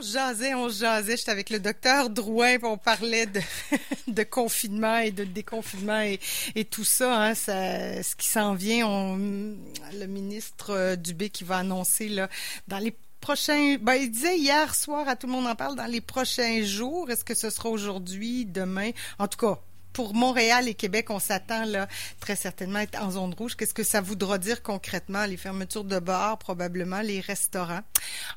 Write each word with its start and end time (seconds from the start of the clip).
on 0.00 0.02
jasait, 0.02 0.54
on 0.54 0.68
jasait. 0.68 1.16
J'étais 1.16 1.30
avec 1.30 1.50
le 1.50 1.60
docteur 1.60 2.08
Drouin, 2.08 2.56
on 2.62 2.78
parlait 2.78 3.26
de, 4.08 4.22
confinement 4.22 4.98
et 4.98 5.10
de 5.10 5.24
déconfinement 5.24 6.00
et, 6.00 6.64
tout 6.64 6.84
ça, 6.84 7.22
hein, 7.22 7.34
ça, 7.34 8.02
ce 8.02 8.16
qui 8.16 8.26
s'en 8.26 8.54
vient. 8.54 8.86
Le 9.18 10.06
ministre 10.06 10.70
euh, 10.70 10.96
Dubé 10.96 11.28
qui 11.28 11.44
va 11.44 11.58
annoncer 11.58 12.08
là, 12.08 12.28
dans 12.68 12.78
les 12.78 12.96
prochains. 13.20 13.76
Ben, 13.80 13.94
il 13.94 14.10
disait 14.10 14.38
hier 14.38 14.74
soir 14.74 15.06
à 15.06 15.16
tout 15.16 15.26
le 15.26 15.32
monde 15.32 15.46
en 15.46 15.54
parle 15.54 15.76
dans 15.76 15.86
les 15.86 16.00
prochains 16.00 16.62
jours. 16.62 17.10
Est-ce 17.10 17.24
que 17.24 17.34
ce 17.34 17.50
sera 17.50 17.68
aujourd'hui, 17.68 18.46
demain? 18.46 18.90
En 19.18 19.28
tout 19.28 19.38
cas, 19.38 19.60
pour 19.92 20.14
Montréal 20.14 20.68
et 20.68 20.74
Québec, 20.74 21.10
on 21.10 21.18
s'attend 21.18 21.64
là 21.64 21.88
très 22.20 22.36
certainement 22.36 22.78
à 22.78 22.82
être 22.82 23.00
en 23.00 23.10
zone 23.10 23.34
rouge. 23.34 23.56
Qu'est-ce 23.56 23.74
que 23.74 23.82
ça 23.82 24.00
voudra 24.00 24.38
dire 24.38 24.62
concrètement? 24.62 25.24
Les 25.24 25.36
fermetures 25.36 25.84
de 25.84 25.98
bars, 25.98 26.38
probablement 26.38 27.00
les 27.00 27.20
restaurants. 27.20 27.82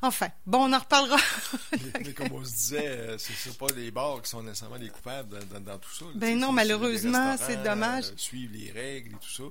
Enfin, 0.02 0.28
bon, 0.46 0.70
on 0.70 0.72
en 0.72 0.78
reparlera. 0.78 1.16
mais, 2.04 2.12
comme 2.12 2.32
on 2.32 2.44
se 2.44 2.50
disait, 2.50 2.88
euh, 2.88 3.18
c'est 3.18 3.58
pas 3.58 3.66
les 3.76 3.90
bars 3.90 4.20
qui 4.22 4.30
sont 4.30 4.42
nécessairement 4.42 4.76
les 4.76 4.90
coupables 4.90 5.38
dans, 5.64 5.78
tout 5.78 5.94
ça. 5.94 6.04
ben 6.14 6.38
non, 6.38 6.52
malheureusement, 6.52 7.36
c'est 7.38 7.62
dommage. 7.62 8.06
Euh, 8.06 8.14
suivre 8.16 8.52
les 8.54 8.70
règles 8.70 9.12
et 9.12 9.18
tout 9.18 9.30
ça 9.30 9.44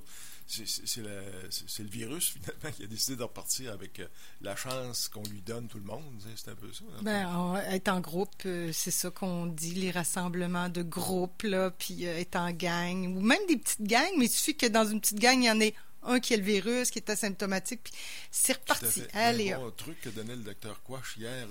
c'est 0.46 1.02
le, 1.02 1.88
virus, 1.88 2.30
finalement, 2.32 2.76
qui 2.76 2.84
a 2.84 2.86
décidé 2.86 3.16
de 3.16 3.22
repartir 3.22 3.72
avec 3.72 4.00
euh, 4.00 4.06
la 4.40 4.56
chance 4.56 5.08
qu'on 5.08 5.22
lui 5.24 5.40
donne, 5.40 5.68
tout 5.68 5.78
le 5.78 5.84
monde. 5.84 6.04
C'est 6.36 6.50
un 6.50 6.54
peu 6.54 6.72
ça. 6.72 6.84
Ben, 7.02 7.56
être 7.70 7.88
en 7.88 8.00
groupe, 8.00 8.30
euh, 8.46 8.70
c'est 8.72 8.90
ça 8.90 9.10
qu'on 9.10 9.46
dit, 9.46 9.74
les 9.74 9.90
rassemblements 9.90 10.68
de 10.68 10.82
groupes, 10.82 11.42
là, 11.42 11.70
puis 11.70 12.06
euh, 12.06 12.18
être 12.18 12.36
en 12.36 12.50
gang, 12.50 13.16
ou 13.16 13.20
même 13.20 13.44
des 13.48 13.56
petites 13.56 13.82
gangs, 13.82 14.12
mais 14.18 14.26
il 14.26 14.30
suffit 14.30 14.56
que 14.56 14.66
dans 14.66 14.86
une 14.86 15.00
petite 15.00 15.18
gang, 15.18 15.38
il 15.38 15.46
y 15.46 15.50
en 15.50 15.60
ait 15.60 15.74
un 16.02 16.20
qui 16.20 16.34
a 16.34 16.36
le 16.36 16.42
virus, 16.42 16.90
qui 16.90 16.98
est 16.98 17.08
asymptomatique, 17.08 17.82
puis 17.84 17.92
c'est 18.30 18.52
reparti. 18.54 19.02
Allez, 19.14 19.52
un 19.52 19.70
truc 19.70 19.98
que 20.02 20.10
donnait 20.10 20.36
le 20.36 20.42
docteur 20.42 20.82
Quash 20.82 21.16
hier, 21.16 21.48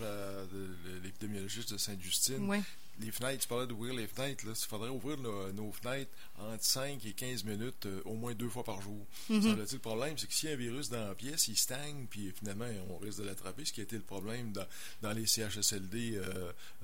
l'épidémiologiste 1.04 1.73
de 1.73 1.78
Sainte-Justine. 1.80 2.48
Oui 2.48 2.60
les 3.00 3.12
fenêtres, 3.12 3.42
tu 3.42 3.48
parlais 3.48 3.68
d'ouvrir 3.68 3.94
les 3.94 4.08
fenêtres, 4.08 4.45
là, 4.45 4.54
il 4.56 4.67
faudrait 4.67 4.89
ouvrir 4.89 5.17
nos 5.17 5.72
fenêtres 5.72 6.12
entre 6.39 6.64
5 6.64 7.06
et 7.06 7.14
15 7.14 7.44
minutes 7.44 7.86
euh, 7.86 8.02
au 8.06 8.16
moins 8.16 8.34
deux 8.34 8.50
fois 8.50 8.64
par 8.64 8.81
jour. 8.81 9.06
Mm 9.30 9.53
Le 9.56 9.80
problème, 9.80 10.17
c'est 10.17 10.28
que 10.28 10.34
s'il 10.34 10.50
y 10.50 10.52
a 10.52 10.56
un 10.56 10.59
virus 10.59 10.89
dans 10.89 11.08
la 11.08 11.16
pièce, 11.16 11.48
il 11.48 11.58
stagne, 11.58 12.06
puis 12.09 12.34
finalement, 12.38 12.66
on 12.89 12.98
risque 12.98 13.20
de 13.20 13.26
l'attraper, 13.26 13.66
ce 13.66 13.73
qui 13.73 13.81
a 13.81 13.84
été 13.84 13.95
le 13.95 14.02
problème 14.02 14.52
dans, 14.52 14.66
dans 15.02 15.11
les 15.11 15.26
CHSLD 15.26 16.16
euh, 16.16 16.23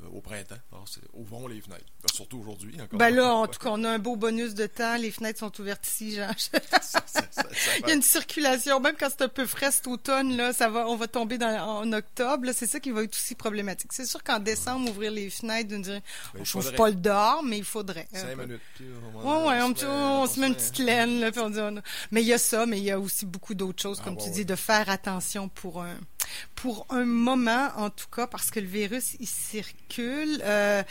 euh, 0.03 0.07
au 0.11 0.21
printemps. 0.21 0.59
Alors, 0.71 0.85
ouvrons 1.13 1.47
les 1.47 1.61
fenêtres. 1.61 1.85
Ben, 2.01 2.09
surtout 2.13 2.39
aujourd'hui. 2.39 2.75
Ben 2.93 3.09
là, 3.09 3.33
en 3.33 3.47
tout 3.47 3.59
cas, 3.59 3.69
on 3.71 3.83
a 3.83 3.89
un 3.89 3.99
beau 3.99 4.15
bonus 4.15 4.53
de 4.53 4.67
temps. 4.67 4.97
Les 4.97 5.11
fenêtres 5.11 5.39
sont 5.39 5.59
ouvertes 5.59 5.87
ici, 5.87 6.15
Jean. 6.15 6.29
il 7.79 7.87
y 7.87 7.91
a 7.91 7.93
une 7.93 8.01
circulation, 8.01 8.79
même 8.79 8.95
quand 8.99 9.09
c'est 9.09 9.23
un 9.23 9.29
peu 9.29 9.45
frais 9.45 9.71
cet 9.71 9.87
automne, 9.87 10.37
là, 10.37 10.53
ça 10.53 10.69
va, 10.69 10.87
on 10.87 10.95
va 10.95 11.07
tomber 11.07 11.37
dans, 11.37 11.49
en 11.49 11.91
octobre. 11.93 12.47
C'est 12.53 12.67
ça 12.67 12.79
qui 12.79 12.91
va 12.91 13.03
être 13.03 13.15
aussi 13.15 13.35
problématique. 13.35 13.91
C'est 13.93 14.05
sûr 14.05 14.23
qu'en 14.23 14.39
décembre, 14.39 14.89
ouvrir 14.89 15.11
les 15.11 15.29
fenêtres, 15.29 15.69
d'une 15.69 16.01
on 16.35 16.39
ne 16.39 16.43
chauffe 16.43 16.75
pas 16.75 16.89
le 16.89 16.95
dehors, 16.95 17.43
mais 17.43 17.57
il 17.57 17.63
faudrait. 17.63 18.07
Cinq 18.13 18.37
minutes. 18.37 18.61
Ouais, 19.23 19.48
on, 19.49 20.27
se 20.27 20.39
met 20.39 20.47
une 20.47 20.55
petite 20.55 20.79
laine, 20.79 21.19
là, 21.19 21.31
puis 21.31 21.41
on 21.41 21.49
dit, 21.49 21.59
mais 22.11 22.21
il 22.21 22.27
y 22.27 22.33
a 22.33 22.37
ça, 22.37 22.65
mais 22.65 22.77
il 22.77 22.83
y 22.83 22.91
a 22.91 22.99
aussi 22.99 23.25
beaucoup 23.25 23.53
d'autres 23.53 23.81
choses, 23.81 23.99
ah, 24.01 24.05
comme 24.05 24.17
tu 24.17 24.29
dis, 24.29 24.45
de 24.45 24.55
faire 24.55 24.89
attention 24.89 25.49
pour 25.49 25.81
un, 25.81 25.95
pour 26.55 26.85
un 26.89 27.05
moment, 27.05 27.69
en 27.75 27.89
tout 27.89 28.07
cas, 28.13 28.27
parce 28.27 28.51
que 28.51 28.59
le 28.59 28.67
virus, 28.67 29.15
il 29.19 29.27
circule. 29.27 30.41
Euh, 30.43 30.83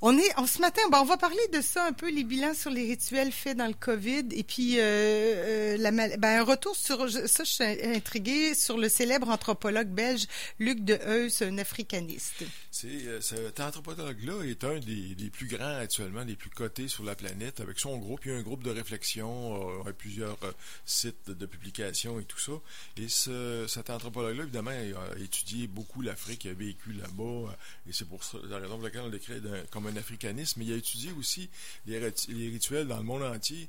on 0.00 0.16
est, 0.16 0.36
en 0.36 0.46
ce 0.46 0.60
matin, 0.60 0.82
on 0.92 1.04
va 1.04 1.16
parler 1.16 1.36
de 1.52 1.60
ça 1.60 1.84
un 1.86 1.92
peu, 1.92 2.10
les 2.10 2.24
bilans 2.24 2.54
sur 2.54 2.70
les 2.70 2.86
rituels 2.86 3.32
faits 3.32 3.56
dans 3.56 3.66
le 3.66 3.74
COVID, 3.74 4.26
et 4.32 4.44
puis 4.44 4.78
euh, 4.78 4.82
euh 4.82 5.76
la, 5.78 5.90
ben, 5.90 6.40
un 6.40 6.44
retour 6.44 6.76
sur, 6.76 7.08
ça, 7.10 7.44
je 7.44 7.50
suis 7.50 7.64
intriguée, 7.64 8.54
sur 8.54 8.78
le 8.78 8.88
célèbre 8.88 9.28
anthropologue 9.28 9.88
belge 9.88 10.26
Luc 10.58 10.84
de 10.84 10.98
Heus, 11.06 11.42
un 11.42 11.58
africaniste. 11.58 12.44
C'est, 12.70 12.88
euh, 13.06 13.20
cet 13.20 13.60
anthropologue-là 13.60 14.44
est 14.44 14.64
un 14.64 14.78
des, 14.78 15.14
des, 15.14 15.30
plus 15.30 15.46
grands 15.46 15.78
actuellement, 15.78 16.24
des 16.24 16.36
plus 16.36 16.50
cotés 16.50 16.88
sur 16.88 17.04
la 17.04 17.14
planète, 17.14 17.60
avec 17.60 17.78
son 17.78 17.87
groupe. 17.96 18.20
Il 18.26 18.32
y 18.32 18.34
a 18.34 18.38
un 18.38 18.42
groupe 18.42 18.62
de 18.62 18.70
réflexion, 18.70 19.80
euh, 19.86 19.92
plusieurs 19.92 20.38
sites 20.84 21.30
de, 21.30 21.46
publication 21.46 22.20
et 22.20 22.24
tout 22.24 22.38
ça. 22.38 22.52
Et 22.96 23.08
ce, 23.08 23.64
cet 23.68 23.88
anthropologue-là, 23.88 24.42
évidemment, 24.42 24.70
a 24.70 25.18
étudié 25.18 25.66
beaucoup 25.66 26.02
l'Afrique, 26.02 26.44
il 26.44 26.50
a 26.50 26.54
vécu 26.54 26.92
là-bas, 26.92 27.56
et 27.88 27.92
c'est 27.92 28.06
pour 28.06 28.22
ça, 28.22 28.38
la 28.48 28.58
raison 28.58 28.74
pour 28.74 28.84
laquelle 28.84 29.02
on 29.02 29.08
l'écrit 29.08 29.40
comme 29.70 29.86
un 29.86 29.96
africanisme, 29.96 30.60
mais 30.60 30.66
il 30.66 30.72
a 30.74 30.76
étudié 30.76 31.12
aussi 31.12 31.48
les, 31.86 31.98
rituels 31.98 32.86
dans 32.86 32.98
le 32.98 33.02
monde 33.02 33.22
entier 33.22 33.68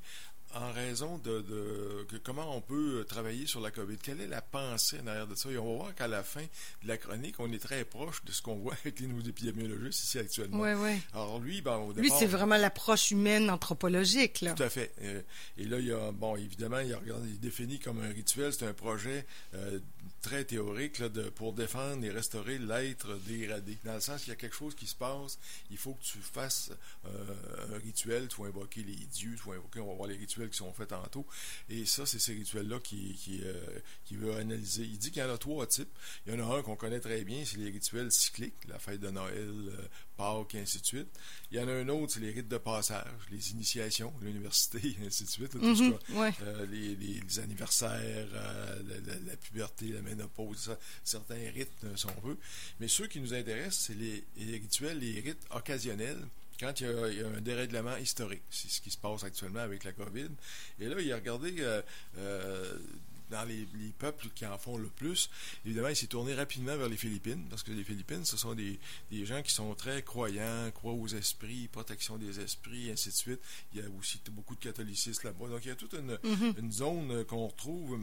en 0.56 0.72
raison 0.72 1.18
de, 1.20 2.08
comment 2.24 2.56
on 2.56 2.62
peut 2.62 3.06
travailler 3.08 3.46
sur 3.48 3.62
la 3.62 3.72
COVID? 3.72 3.98
Quelle 3.98 4.22
est 4.22 4.28
la 4.28 4.42
pensée 4.42 4.98
derrière 5.00 5.28
de 5.28 5.36
ça? 5.36 5.52
Et 5.52 5.58
on 5.58 5.70
va 5.72 5.84
voir 5.84 5.96
qu'à 5.96 6.08
la 6.08 6.24
fin 6.24 6.44
de 6.84 6.88
la 6.88 6.98
chronique, 6.98 7.36
on 7.40 7.52
est 7.52 7.60
très 7.60 7.86
proche 7.86 8.24
de 8.26 8.32
ce 8.32 8.42
qu'on 8.42 8.56
voit 8.56 8.74
avec 8.74 9.00
les 9.00 9.08
nouveaux 9.08 9.28
épidémiologistes 9.28 10.04
ici 10.04 10.20
actuellement. 10.20 10.62
Oui, 10.62 10.74
oui. 10.74 11.00
Alors 11.14 11.40
lui, 11.40 11.62
ben, 11.62 11.78
au 11.78 11.94
départ, 11.94 12.04
Lui, 12.04 12.12
c'est 12.18 12.26
vraiment 12.26 12.58
l'approche 12.58 13.12
humaine 13.12 13.50
anthropologique. 13.50 14.46
Tout 14.56 14.64
à 14.64 14.70
fait. 14.70 14.94
Euh, 15.02 15.22
et 15.58 15.66
là, 15.66 15.80
il 15.80 15.86
y 15.86 15.92
a, 15.92 16.12
bon, 16.12 16.36
évidemment, 16.36 16.80
il, 16.80 16.94
a, 16.94 17.00
il 17.26 17.40
définit 17.40 17.80
comme 17.80 18.02
un 18.02 18.10
rituel, 18.10 18.52
c'est 18.52 18.66
un 18.66 18.74
projet 18.74 19.26
euh, 19.54 19.80
très 20.22 20.44
théorique 20.46 21.00
là, 21.00 21.10
de, 21.10 21.24
pour 21.30 21.54
défendre 21.54 22.04
et 22.04 22.10
restaurer 22.10 22.58
l'être 22.58 23.16
dégradé. 23.28 23.78
Dans 23.84 23.94
le 23.94 24.02
sens 24.02 24.22
qu'il 24.22 24.30
y 24.30 24.34
a 24.34 24.36
quelque 24.36 24.56
chose 24.56 24.76
qui 24.76 24.88
se 24.88 24.96
passe, 24.96 25.38
il 25.70 25.78
faut 25.78 25.94
que 25.94 26.04
tu 26.04 26.18
fasses 26.20 26.72
euh, 27.06 27.76
un 27.76 27.78
rituel, 27.78 28.28
tu 28.28 28.42
vas 28.42 28.48
invoquer 28.48 28.82
les 28.82 28.96
dieux, 28.96 29.36
tu 29.36 29.50
vas 29.50 29.56
invoquer, 29.56 29.80
on 29.80 29.88
va 29.88 29.94
voir 29.94 30.10
les 30.10 30.18
rituels 30.18 30.39
qui 30.48 30.58
sont 30.58 30.74
faits 30.74 30.90
tantôt. 30.90 31.26
Et 31.70 31.86
ça, 31.86 32.06
c'est 32.06 32.20
ces 32.20 32.34
rituels-là 32.34 32.80
qui, 32.80 33.14
qui, 33.16 33.42
euh, 33.44 33.54
qui 34.06 34.16
veut 34.16 34.34
analyser. 34.36 34.84
Il 34.84 34.98
dit 34.98 35.12
qu'il 35.12 35.22
y 35.22 35.26
en 35.26 35.34
a 35.34 35.38
trois 35.38 35.68
types. 35.68 35.90
Il 36.26 36.34
y 36.34 36.36
en 36.36 36.50
a 36.50 36.58
un 36.58 36.62
qu'on 36.62 36.76
connaît 36.76 37.00
très 37.00 37.24
bien, 37.24 37.44
c'est 37.46 37.58
les 37.58 37.70
rituels 37.70 38.12
cycliques, 38.12 38.56
la 38.68 38.80
fête 38.80 39.00
de 39.00 39.10
Noël, 39.10 39.36
euh, 39.38 39.88
Pâques, 40.18 40.56
et 40.56 40.60
ainsi 40.60 40.80
de 40.82 40.86
suite. 40.86 41.08
Il 41.52 41.58
y 41.58 41.62
en 41.62 41.68
a 41.68 41.74
un 41.74 41.88
autre, 41.90 42.14
c'est 42.14 42.20
les 42.20 42.32
rites 42.32 42.48
de 42.48 42.58
passage, 42.58 43.06
les 43.32 43.52
initiations, 43.52 44.14
l'université, 44.22 44.80
et 45.02 45.08
ainsi 45.08 45.24
de 45.26 45.30
suite. 45.30 45.56
Mm-hmm, 45.56 46.34
euh, 46.42 46.66
les, 46.68 46.96
les, 46.96 47.40
anniversaires, 47.40 48.28
la, 48.34 48.76
la, 49.04 49.38
puberté, 49.38 49.88
la 49.90 50.02
ménopause, 50.02 50.76
certains 51.04 51.50
rites, 51.54 51.86
si 51.96 52.06
on 52.06 52.28
veut. 52.28 52.38
Mais 52.80 52.88
ceux 52.88 53.08
qui 53.08 53.20
nous 53.20 53.34
intéressent, 53.34 53.88
c'est 53.88 53.96
les, 53.96 54.24
les 54.38 54.58
rituels, 54.58 55.00
les 55.00 55.20
rites 55.20 55.46
occasionnels 55.52 56.28
quand 56.60 56.80
il 56.82 56.88
y, 56.88 57.22
a, 57.22 57.28
un 57.28 57.42
dérèglement 57.42 57.96
historique. 57.98 58.44
C'est 58.50 58.70
ce 58.70 58.82
qui 58.82 58.92
se 58.92 58.98
passe 58.98 59.24
actuellement 59.24 59.62
avec 59.62 59.84
la 59.84 59.94
COVID. 59.94 60.30
Et 60.80 60.88
là, 60.88 61.00
il 61.00 61.12
a 61.12 61.16
regardé 61.16 61.56
euh, 61.60 61.82
euh, 62.18 62.78
dans 63.30 63.44
les, 63.46 63.66
peuples 63.98 64.28
qui 64.36 64.46
en 64.46 64.58
font 64.58 64.78
le 64.78 64.88
plus. 64.88 65.30
Évidemment, 65.66 65.88
il 65.88 65.96
s'est 65.96 66.08
tourné 66.08 66.34
rapidement 66.34 66.76
vers 66.76 66.90
les 66.90 66.98
Philippines, 66.98 67.46
parce 67.50 67.64
que 67.64 67.72
les 67.72 67.84
Philippines, 67.84 68.26
ce 68.26 68.38
sont 68.38 68.56
des, 68.56 68.80
gens 69.26 69.42
qui 69.42 69.54
sont 69.54 69.74
très 69.76 70.04
croyants, 70.04 70.70
croient 70.72 70.94
aux 70.94 71.08
esprits, 71.08 71.68
protection 71.68 72.18
des 72.18 72.40
esprits, 72.40 72.92
ainsi 72.92 73.10
de 73.10 73.14
suite. 73.14 73.42
Il 73.74 73.82
y 73.82 73.84
a 73.84 73.90
aussi 73.98 74.20
beaucoup 74.32 74.56
de 74.56 74.62
catholicisme 74.62 75.28
là-bas. 75.28 75.48
Donc, 75.48 75.66
il 75.66 75.70
y 75.70 75.72
a 75.72 75.76
toute 75.76 75.94
une, 75.94 76.16
mm-hmm. 76.16 76.60
une 76.60 76.72
zone 76.72 77.26
qu'on 77.26 77.48
retrouve 77.48 78.00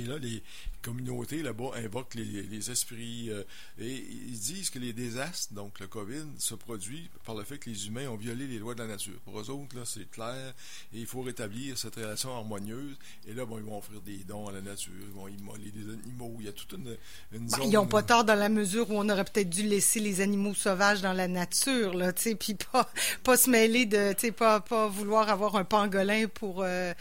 et 0.00 0.04
là, 0.04 0.18
les 0.18 0.42
communautés 0.82 1.42
là-bas 1.42 1.70
invoquent 1.76 2.14
les, 2.14 2.70
esprits 2.70 3.30
euh, 3.30 3.42
et 3.78 3.90
ils 3.90 4.38
disent 4.38 4.70
que 4.70 4.78
les 4.78 4.92
désastres, 4.92 5.54
donc 5.54 5.80
le 5.80 5.86
COVID, 5.86 6.24
se 6.38 6.54
produit 6.54 7.08
par 7.24 7.34
le 7.34 7.44
fait 7.44 7.58
que 7.58 7.70
les 7.70 7.86
humains 7.86 8.08
ont 8.08 8.16
violé 8.16 8.46
les 8.46 8.58
lois 8.58 8.74
de 8.74 8.80
la 8.80 8.88
nature. 8.88 9.18
Pour 9.24 9.40
eux 9.40 9.50
autres, 9.50 9.76
là, 9.76 9.82
c'est 9.84 10.10
clair 10.10 10.54
et 10.92 10.98
il 10.98 11.06
faut 11.06 11.22
rétablir 11.22 11.78
cette 11.78 11.94
relation 11.94 12.34
harmonieuse. 12.34 12.96
Et 13.26 13.32
là, 13.32 13.46
bon, 13.46 13.58
ils 13.58 13.64
vont 13.64 13.78
offrir 13.78 14.00
des 14.02 14.18
dons 14.18 14.48
à 14.48 14.52
la 14.52 14.60
nature, 14.60 14.92
ils 15.00 15.14
vont 15.14 15.28
immoler 15.28 15.70
des 15.70 15.92
animaux. 15.92 16.36
Il 16.40 16.46
y 16.46 16.48
a 16.48 16.52
toute 16.52 16.72
une, 16.72 16.96
une 17.32 17.46
ben, 17.46 17.58
Ils 17.62 17.70
n'ont 17.70 17.86
pas 17.86 18.02
tort 18.02 18.24
dans 18.24 18.34
la 18.34 18.48
mesure 18.48 18.90
où 18.90 18.94
on 18.94 19.08
aurait 19.08 19.24
peut-être 19.24 19.50
dû 19.50 19.62
laisser 19.62 20.00
les 20.00 20.20
animaux 20.20 20.54
sauvages 20.54 21.00
dans 21.00 21.12
la 21.12 21.28
nature, 21.28 21.94
là, 21.94 22.12
tu 22.12 22.22
sais, 22.22 22.34
puis 22.34 22.54
pas, 22.72 22.90
pas 23.22 23.36
se 23.36 23.48
mêler 23.48 23.86
de, 23.86 24.12
tu 24.12 24.26
sais, 24.26 24.32
pas, 24.32 24.60
pas 24.60 24.88
vouloir 24.88 25.30
avoir 25.30 25.56
un 25.56 25.64
pangolin 25.64 26.26
pour... 26.28 26.62
Euh, 26.62 26.92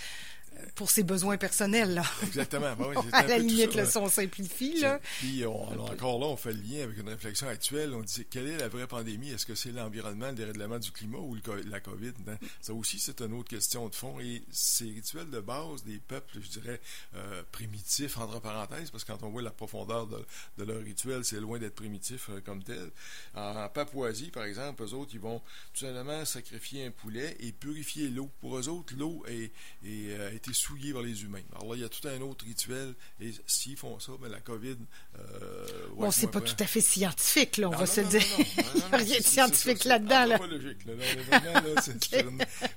pour 0.76 0.90
ses 0.90 1.04
besoins 1.04 1.38
personnels. 1.38 1.94
Là. 1.94 2.04
Exactement. 2.24 2.76
Ben 2.76 3.04
à 3.12 3.28
la 3.28 3.38
limite, 3.38 3.76
là, 3.76 3.86
si 3.86 3.98
on 3.98 4.10
simplifie. 4.10 4.80
Là. 4.80 5.00
Puis 5.20 5.46
encore 5.46 6.20
là, 6.20 6.26
on 6.28 6.38
fait 6.38 6.54
le 6.54 6.62
lien 6.62 6.84
avec 6.84 6.98
une 6.98 7.10
réflexion 7.10 7.48
actuelle. 7.48 7.94
On 7.94 8.02
dit 8.02 8.26
quelle 8.30 8.48
est 8.48 8.58
la 8.58 8.68
vraie 8.68 8.88
pandémie? 8.88 9.30
Est-ce 9.30 9.46
que 9.46 9.56
c'est 9.56 9.72
l'environnement, 9.72 10.28
le 10.28 10.34
dérèglement 10.34 10.80
du 10.80 10.92
climat 10.92 11.20
ou 11.20 11.38
la 11.66 11.80
COVID 11.80 12.14
hein? 12.28 12.38
Ça 12.62 12.74
aussi, 12.74 13.00
c'est 13.00 13.22
une 13.22 13.34
autre 13.34 13.50
question 13.50 13.88
de 13.88 13.96
fond. 13.96 14.20
Et 14.20 14.44
ces 14.52 14.86
rituels 14.86 15.30
de 15.30 15.40
base 15.40 15.84
des 15.84 16.00
peuples, 16.00 16.40
je 16.42 16.60
dirais, 16.60 16.80
euh, 17.16 17.44
primitifs, 17.52 18.18
entre 18.18 18.40
parenthèses, 18.40 18.90
parce 18.90 19.04
que 19.04 19.12
quand 19.12 19.24
on 19.24 19.30
voit 19.30 19.42
la 19.42 19.52
profondeur 19.52 20.08
de, 20.08 20.26
de 20.58 20.64
leur 20.64 20.82
rituel, 20.82 21.24
c'est 21.24 21.40
loin 21.40 21.60
d'être 21.60 21.76
primitif 21.76 22.30
euh, 22.30 22.42
comme 22.42 22.64
tel. 22.64 22.92
En, 23.36 23.70
Papouasie, 23.70 24.32
par 24.32 24.44
exemple, 24.44 24.84
eux 24.84 24.94
autres, 24.94 25.12
ils 25.14 25.20
vont 25.20 25.40
tout 25.74 25.86
simplement 25.86 26.26
sacrifier 26.26 26.86
un 26.86 26.92
poulet 26.92 27.36
et 27.40 27.52
purifier 27.52 28.10
l'eau. 28.10 28.30
Pour 28.40 28.58
eux 28.58 28.70
autres, 28.70 28.94
l'eau 28.98 29.24
est, 29.28 29.52
est, 29.86 30.10
euh, 30.10 30.30
a 30.30 30.34
été 30.34 30.54
souillé 30.64 30.94
par 30.94 31.02
les 31.02 31.24
humains. 31.24 31.42
Alors 31.56 31.72
là, 31.72 31.76
il 31.76 31.82
y 31.82 31.86
a 31.86 31.90
tout 31.90 32.08
un 32.08 32.22
autre 32.22 32.46
rituel, 32.46 32.94
et 33.20 33.32
s'ils 33.46 33.78
font 33.78 34.00
ça, 34.00 34.14
mais 34.22 34.30
la 34.30 34.40
COVID... 34.40 34.78
Euh, 35.20 35.68
bon, 35.96 36.12
c'est 36.12 36.32
pas 36.32 36.42
tout 36.42 36.56
à 36.60 36.66
fait 36.66 36.82
scientifique, 36.82 37.58
là, 37.58 37.70
on 37.70 37.76
va 37.76 37.86
se 37.86 38.02
dire. 38.02 38.22
il 38.38 38.80
n'y 38.80 38.84
a 38.92 38.98
rien 38.98 39.18
de 39.20 39.24
scientifique 39.24 39.84
là-dedans. 39.84 40.26
Là. 40.26 40.38
logique, 40.38 40.86
là. 40.86 40.94
Là, 40.96 41.82
okay. 41.88 42.26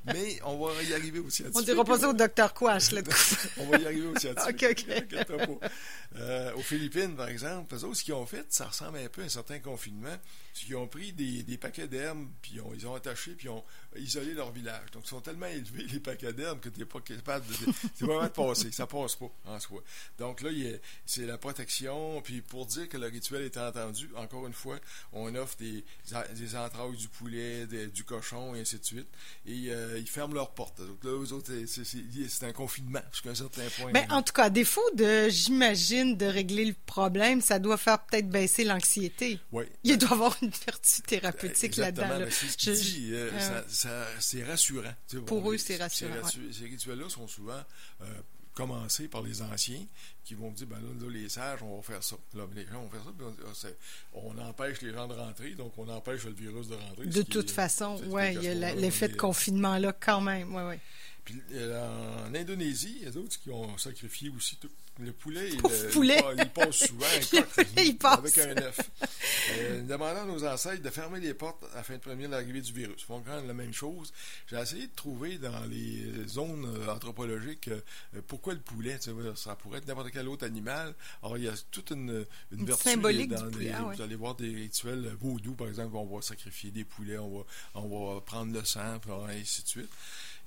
Mais 0.06 0.40
on 0.44 0.58
va 0.64 0.82
y 0.82 0.94
arriver 0.94 1.20
au 1.20 1.30
scientifique. 1.30 1.56
On 1.56 1.62
dira 1.62 1.84
pas 1.84 1.98
ça 1.98 2.08
au 2.08 2.12
docteur 2.12 2.54
Quash, 2.54 2.90
là. 2.92 3.02
on 3.58 3.66
va 3.66 3.78
y 3.78 3.86
arriver 3.86 4.06
au 4.08 4.18
scientifique. 4.18 4.66
OK, 4.68 4.86
OK. 4.98 5.26
Euh, 6.16 6.54
aux 6.54 6.62
Philippines, 6.62 7.14
par 7.14 7.28
exemple, 7.28 7.74
eux 7.74 7.84
autres, 7.84 7.96
ce 7.96 8.04
qu'ils 8.04 8.14
ont 8.14 8.26
fait, 8.26 8.46
ça 8.48 8.66
ressemble 8.66 8.98
un 8.98 9.08
peu 9.08 9.22
à 9.22 9.26
un 9.26 9.28
certain 9.28 9.58
confinement. 9.58 10.16
C'est 10.52 10.64
qu'ils 10.64 10.76
ont 10.76 10.88
pris 10.88 11.12
des, 11.12 11.42
des 11.42 11.58
paquets 11.58 11.86
d'herbes, 11.86 12.26
puis 12.40 12.58
ils 12.74 12.86
ont 12.86 12.94
attaché, 12.94 13.32
puis 13.32 13.48
ils 13.48 13.50
isolé 13.98 14.32
leur 14.32 14.52
village. 14.52 14.90
Donc, 14.92 15.04
ils 15.06 15.08
sont 15.08 15.20
tellement 15.20 15.46
élevés, 15.46 15.86
les 15.92 16.00
paquets 16.00 16.32
d'herbes, 16.32 16.60
que 16.60 16.68
tu 16.68 16.80
n'es 16.80 16.86
pas 16.86 17.00
capable 17.00 17.46
de. 17.46 17.72
C'est 17.94 18.04
vraiment 18.04 18.24
de 18.24 18.28
passer. 18.28 18.72
Ça 18.72 18.86
passe 18.86 19.16
pas 19.16 19.30
en 19.46 19.60
soi. 19.60 19.82
Donc 20.18 20.40
là, 20.42 20.50
c'est 21.04 21.26
la 21.26 21.38
protection. 21.38 22.20
Puis 22.22 22.40
pour 22.42 22.66
dire 22.66 22.88
que 22.88 22.96
le 22.96 23.06
rituel 23.06 23.42
est 23.42 23.56
entendu, 23.56 24.10
encore 24.16 24.46
une 24.46 24.52
fois, 24.52 24.78
on 25.12 25.34
offre 25.34 25.56
des, 25.58 25.84
des 26.34 26.56
entrailles 26.56 26.96
du 26.96 27.08
poulet, 27.08 27.66
du 27.66 28.04
cochon, 28.04 28.54
et 28.54 28.60
ainsi 28.60 28.78
de 28.78 28.84
suite. 28.84 29.08
Et 29.46 29.66
euh, 29.68 29.98
ils 29.98 30.08
ferment 30.08 30.34
leurs 30.34 30.50
portes. 30.50 30.80
Donc 30.80 31.02
là, 31.04 31.10
eux 31.10 31.32
autres, 31.32 31.52
c'est 31.66 32.46
un 32.46 32.52
confinement 32.52 33.02
jusqu'à 33.12 33.30
un 33.30 33.34
certain 33.34 33.66
point. 33.78 33.92
Mais 33.92 34.06
en 34.10 34.22
tout 34.22 34.32
cas, 34.32 34.44
à 34.44 34.50
défaut 34.50 34.88
de, 34.94 35.28
j'imagine, 35.28 36.16
de 36.16 36.26
régler 36.26 36.64
le 36.64 36.74
problème, 36.86 37.40
ça 37.40 37.58
doit 37.58 37.76
faire 37.76 38.04
peut-être 38.04 38.28
baisser 38.28 38.64
l'anxiété. 38.64 39.40
Oui. 39.52 39.64
Il 39.82 39.98
doit 39.98 40.10
y 40.10 40.12
avoir 40.12 40.36
une 40.42 40.50
vertu 40.50 41.02
thérapeutique 41.02 41.76
là-dedans. 41.76 42.18
Là. 42.18 42.30
C'est 42.30 42.48
ce 42.48 42.70
dit. 42.70 43.10
Euh, 43.12 43.30
c'est 44.20 44.44
rassurant. 44.44 44.94
Pour 45.26 45.50
eux, 45.50 45.58
c'est 45.58 45.76
rassurant. 45.76 46.26
Ces 46.52 46.64
rituels-là 46.64 47.08
sont 47.08 47.28
souvent 47.28 47.62
euh, 48.02 48.04
commencés 48.54 49.06
par 49.06 49.22
les 49.22 49.42
anciens 49.42 49.84
qui 50.24 50.34
vont 50.34 50.50
dire 50.50 50.66
ben 50.66 50.80
là, 50.80 51.10
les 51.10 51.28
sages, 51.28 51.62
on 51.62 51.76
va 51.76 51.82
faire 51.82 52.02
ça. 52.02 52.16
Là, 52.34 52.46
les 52.54 52.66
gens 52.66 52.82
vont 52.82 52.90
faire 52.90 53.54
ça. 53.54 53.68
On, 54.14 54.36
empêche 54.38 54.80
les 54.80 54.92
gens 54.92 55.06
de 55.06 55.14
rentrer, 55.14 55.50
donc 55.50 55.72
on 55.76 55.88
empêche 55.88 56.24
le 56.24 56.32
virus 56.32 56.68
de 56.68 56.74
rentrer. 56.74 57.06
De 57.06 57.22
toute 57.22 57.50
façon, 57.50 58.00
oui, 58.06 58.34
il 58.34 58.42
y 58.42 58.48
a 58.48 58.74
l'effet 58.74 59.08
de 59.08 59.16
confinement 59.16 59.78
là 59.78 59.92
quand 59.92 60.20
même. 60.20 60.54
Ouais, 60.54 60.64
ouais. 60.64 60.80
Puis 61.24 61.42
euh, 61.52 62.24
en 62.26 62.34
Indonésie, 62.34 62.96
il 63.00 63.04
y 63.04 63.06
a 63.08 63.10
d'autres 63.10 63.38
qui 63.38 63.50
ont 63.50 63.76
sacrifié 63.78 64.30
aussi 64.30 64.56
tout. 64.56 64.70
Le 64.98 65.12
poulet, 65.12 65.50
il, 65.52 65.60
poulet. 65.92 66.22
Il, 66.38 66.48
passe 66.48 66.86
souvent 66.86 67.06
il 67.76 67.98
passe. 67.98 68.18
avec 68.18 68.38
un 68.38 68.62
œuf. 68.62 68.80
euh, 69.58 69.82
demandant 69.82 70.22
à 70.22 70.24
nos 70.24 70.44
ancêtres 70.44 70.82
de 70.82 70.90
fermer 70.90 71.20
les 71.20 71.34
portes 71.34 71.64
afin 71.74 71.94
de 71.94 72.00
prévenir 72.00 72.30
l'arrivée 72.30 72.62
du 72.62 72.72
virus. 72.72 72.96
Ils 72.98 73.04
font 73.04 73.20
quand 73.20 73.36
même 73.36 73.46
la 73.46 73.54
même 73.54 73.74
chose. 73.74 74.12
J'ai 74.46 74.56
essayé 74.56 74.86
de 74.86 74.94
trouver 74.94 75.36
dans 75.38 75.64
les 75.66 76.26
zones 76.26 76.64
euh, 76.66 76.92
anthropologiques 76.92 77.68
euh, 77.68 77.80
pourquoi 78.26 78.54
le 78.54 78.60
poulet. 78.60 78.98
Ça 79.34 79.54
pourrait 79.56 79.78
être 79.78 79.86
n'importe 79.86 80.10
quel 80.12 80.28
autre 80.28 80.46
animal. 80.46 80.94
Alors, 81.22 81.36
il 81.36 81.44
y 81.44 81.48
a 81.48 81.54
toute 81.70 81.90
une, 81.90 82.24
une, 82.52 82.60
une 82.60 82.66
vertu 82.66 82.90
symbolique 82.90 83.30
dans 83.30 83.42
du 83.46 83.50
poulet, 83.50 83.72
ah 83.74 83.90
Vous 83.94 84.00
allez 84.02 84.16
voir 84.16 84.34
des 84.34 84.48
rituels 84.48 85.12
vaudous, 85.20 85.54
par 85.54 85.68
exemple, 85.68 85.94
on 85.96 86.06
va 86.06 86.22
sacrifier 86.22 86.70
des 86.70 86.84
poulets, 86.84 87.18
on 87.18 87.38
va, 87.38 87.44
on 87.74 88.14
va 88.14 88.20
prendre 88.22 88.52
le 88.52 88.64
sang, 88.64 88.98
et 89.30 89.40
ainsi 89.40 89.62
de 89.62 89.68
suite. 89.68 89.90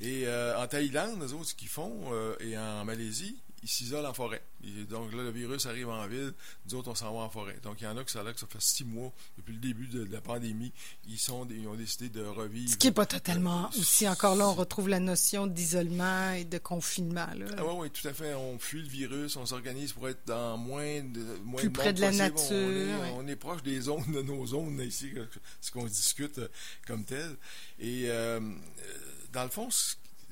Et 0.01 0.27
euh, 0.27 0.57
en 0.57 0.67
Thaïlande, 0.67 1.21
les 1.21 1.33
autres, 1.33 1.49
ce 1.49 1.55
qu'ils 1.55 1.67
font, 1.67 2.13
euh, 2.13 2.35
et 2.39 2.57
en 2.57 2.85
Malaisie, 2.85 3.37
ils 3.63 3.69
s'isolent 3.69 4.05
en 4.05 4.13
forêt. 4.13 4.41
donc 4.89 5.13
là, 5.13 5.23
le 5.23 5.31
virus 5.31 5.65
arrive 5.65 5.89
en 5.89 6.07
ville, 6.07 6.33
nous 6.65 6.75
autres, 6.75 6.89
on 6.89 6.95
s'en 6.95 7.13
va 7.13 7.19
en 7.21 7.29
forêt. 7.29 7.57
Donc 7.63 7.81
il 7.81 7.83
y 7.83 7.87
en 7.87 7.97
a 7.97 8.03
qui 8.03 8.11
ça, 8.11 8.23
là, 8.23 8.33
que 8.33 8.39
ça 8.39 8.47
fait 8.47 8.61
six 8.61 8.85
mois, 8.85 9.11
depuis 9.37 9.53
le 9.53 9.59
début 9.59 9.87
de, 9.87 10.03
la 10.11 10.21
pandémie, 10.21 10.71
ils, 11.07 11.17
sont, 11.17 11.47
ils 11.49 11.67
ont 11.67 11.75
décidé 11.75 12.09
de 12.09 12.23
revivre. 12.23 12.71
Ce 12.71 12.77
qui 12.77 12.87
n'est 12.87 12.93
pas 12.93 13.05
totalement 13.05 13.65
euh, 13.65 13.79
aussi, 13.79 14.07
encore 14.07 14.35
là, 14.35 14.47
on 14.47 14.53
retrouve 14.53 14.89
la 14.89 14.99
notion 14.99 15.47
d'isolement 15.47 16.31
et 16.31 16.45
de 16.45 16.57
confinement. 16.57 17.27
Là. 17.35 17.45
Ah 17.57 17.65
oui, 17.65 17.73
oui, 17.77 17.89
tout 17.91 18.07
à 18.07 18.13
fait. 18.13 18.33
On 18.33 18.57
fuit 18.59 18.81
le 18.81 18.87
virus, 18.87 19.35
on 19.35 19.45
s'organise 19.45 19.93
pour 19.93 20.09
être 20.09 20.25
dans 20.25 20.57
moins 20.57 21.01
de 21.01 21.23
moins 21.43 21.61
Plus 21.61 21.71
près 21.71 21.93
de 21.93 22.01
la 22.01 22.11
nature. 22.11 22.55
On 23.15 23.27
est, 23.27 23.35
proche 23.35 23.63
des 23.63 23.81
zones, 23.81 24.11
de 24.11 24.21
nos 24.21 24.45
zones 24.45 24.79
ici, 24.81 25.11
ce 25.61 25.71
qu'on 25.71 25.85
discute 25.85 26.39
comme 26.85 27.05
tel. 27.05 27.37
Et 27.79 28.05
euh, 28.07 28.39
dans 29.31 29.43
le 29.43 29.49
fond, 29.49 29.69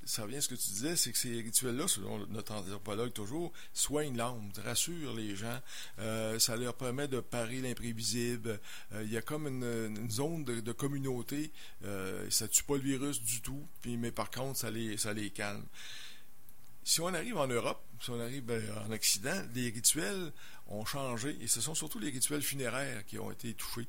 ça 0.07 0.23
revient 0.23 0.37
à 0.37 0.41
ce 0.41 0.47
que 0.47 0.55
tu 0.55 0.69
disais, 0.69 0.95
c'est 0.95 1.11
que 1.11 1.17
ces 1.17 1.41
rituels-là, 1.41 1.87
selon 1.87 2.25
notre 2.27 2.53
anthropologue 2.53 3.11
toujours, 3.11 3.51
soignent 3.73 4.15
l'âme, 4.15 4.49
rassurent 4.63 5.13
les 5.13 5.35
gens, 5.35 5.59
euh, 5.99 6.39
ça 6.39 6.55
leur 6.55 6.75
permet 6.75 7.09
de 7.09 7.19
parer 7.19 7.59
l'imprévisible. 7.59 8.59
Euh, 8.93 9.03
il 9.03 9.11
y 9.11 9.17
a 9.17 9.21
comme 9.21 9.47
une, 9.47 10.09
zone 10.09 10.45
de, 10.45 10.71
communauté, 10.71 11.51
euh, 11.83 12.29
ça 12.29 12.47
tue 12.47 12.63
pas 12.63 12.75
le 12.75 12.81
virus 12.81 13.21
du 13.21 13.41
tout, 13.41 13.67
mais 13.85 14.11
par 14.11 14.31
contre, 14.31 14.57
ça 14.57 14.71
les, 14.71 15.29
calme. 15.31 15.65
Si 16.85 17.01
on 17.01 17.13
arrive 17.13 17.37
en 17.37 17.47
Europe, 17.47 17.83
si 18.01 18.09
on 18.11 18.21
arrive 18.21 18.43
ben, 18.43 18.63
en 18.87 18.91
Occident, 18.91 19.43
les 19.53 19.69
rituels 19.69 20.31
ont 20.67 20.85
changé, 20.85 21.37
et 21.41 21.47
ce 21.47 21.59
sont 21.59 21.75
surtout 21.75 21.99
les 21.99 22.09
rituels 22.09 22.41
funéraires 22.41 23.05
qui 23.05 23.19
ont 23.19 23.29
été 23.29 23.53
touchés. 23.53 23.87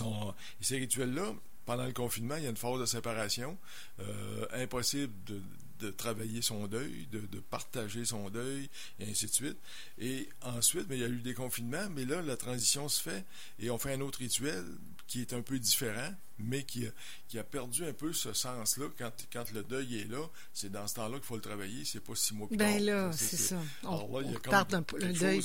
Et 0.00 0.64
ces 0.64 0.78
rituels-là, 0.78 1.34
pendant 1.64 1.86
le 1.86 1.92
confinement, 1.92 2.36
il 2.36 2.44
y 2.44 2.46
a 2.46 2.50
une 2.50 2.56
phase 2.56 2.80
de 2.80 2.86
séparation. 2.86 3.58
Euh, 4.00 4.46
impossible 4.52 5.12
de, 5.26 5.40
de, 5.80 5.90
travailler 5.90 6.42
son 6.42 6.66
deuil, 6.66 7.06
de, 7.10 7.20
de, 7.20 7.40
partager 7.40 8.04
son 8.04 8.30
deuil, 8.30 8.68
et 9.00 9.10
ainsi 9.10 9.26
de 9.26 9.32
suite. 9.32 9.58
Et 9.98 10.28
ensuite, 10.42 10.86
mais 10.88 10.96
il 10.96 11.00
y 11.00 11.04
a 11.04 11.08
eu 11.08 11.20
des 11.20 11.34
confinements, 11.34 11.88
mais 11.90 12.04
là, 12.04 12.22
la 12.22 12.36
transition 12.36 12.88
se 12.88 13.02
fait 13.02 13.24
et 13.58 13.70
on 13.70 13.78
fait 13.78 13.92
un 13.92 14.00
autre 14.00 14.18
rituel 14.20 14.64
qui 15.06 15.20
est 15.20 15.32
un 15.32 15.42
peu 15.42 15.58
différent, 15.58 16.14
mais 16.38 16.64
qui 16.64 16.86
a, 16.86 16.90
qui 17.28 17.38
a 17.38 17.44
perdu 17.44 17.84
un 17.84 17.92
peu 17.92 18.12
ce 18.12 18.32
sens-là. 18.32 18.86
Quand, 18.96 19.12
quand 19.32 19.50
le 19.52 19.62
deuil 19.62 20.00
est 20.00 20.10
là, 20.10 20.26
c'est 20.54 20.70
dans 20.70 20.86
ce 20.86 20.94
temps-là 20.94 21.18
qu'il 21.18 21.26
faut 21.26 21.36
le 21.36 21.42
travailler, 21.42 21.84
c'est 21.84 22.00
pas 22.00 22.14
six 22.14 22.34
mois 22.34 22.48
plus 22.48 22.56
ben 22.56 22.82
là, 22.82 23.12
c'est 23.12 23.36
ça. 23.36 23.60
Alors 23.82 24.08
là, 24.10 24.26
il 24.26 24.32
y 24.32 24.36
a 24.36 24.38
comme 24.38 24.54
un 24.54 24.82
peu 24.82 24.98
le 24.98 25.12
deuil. 25.12 25.42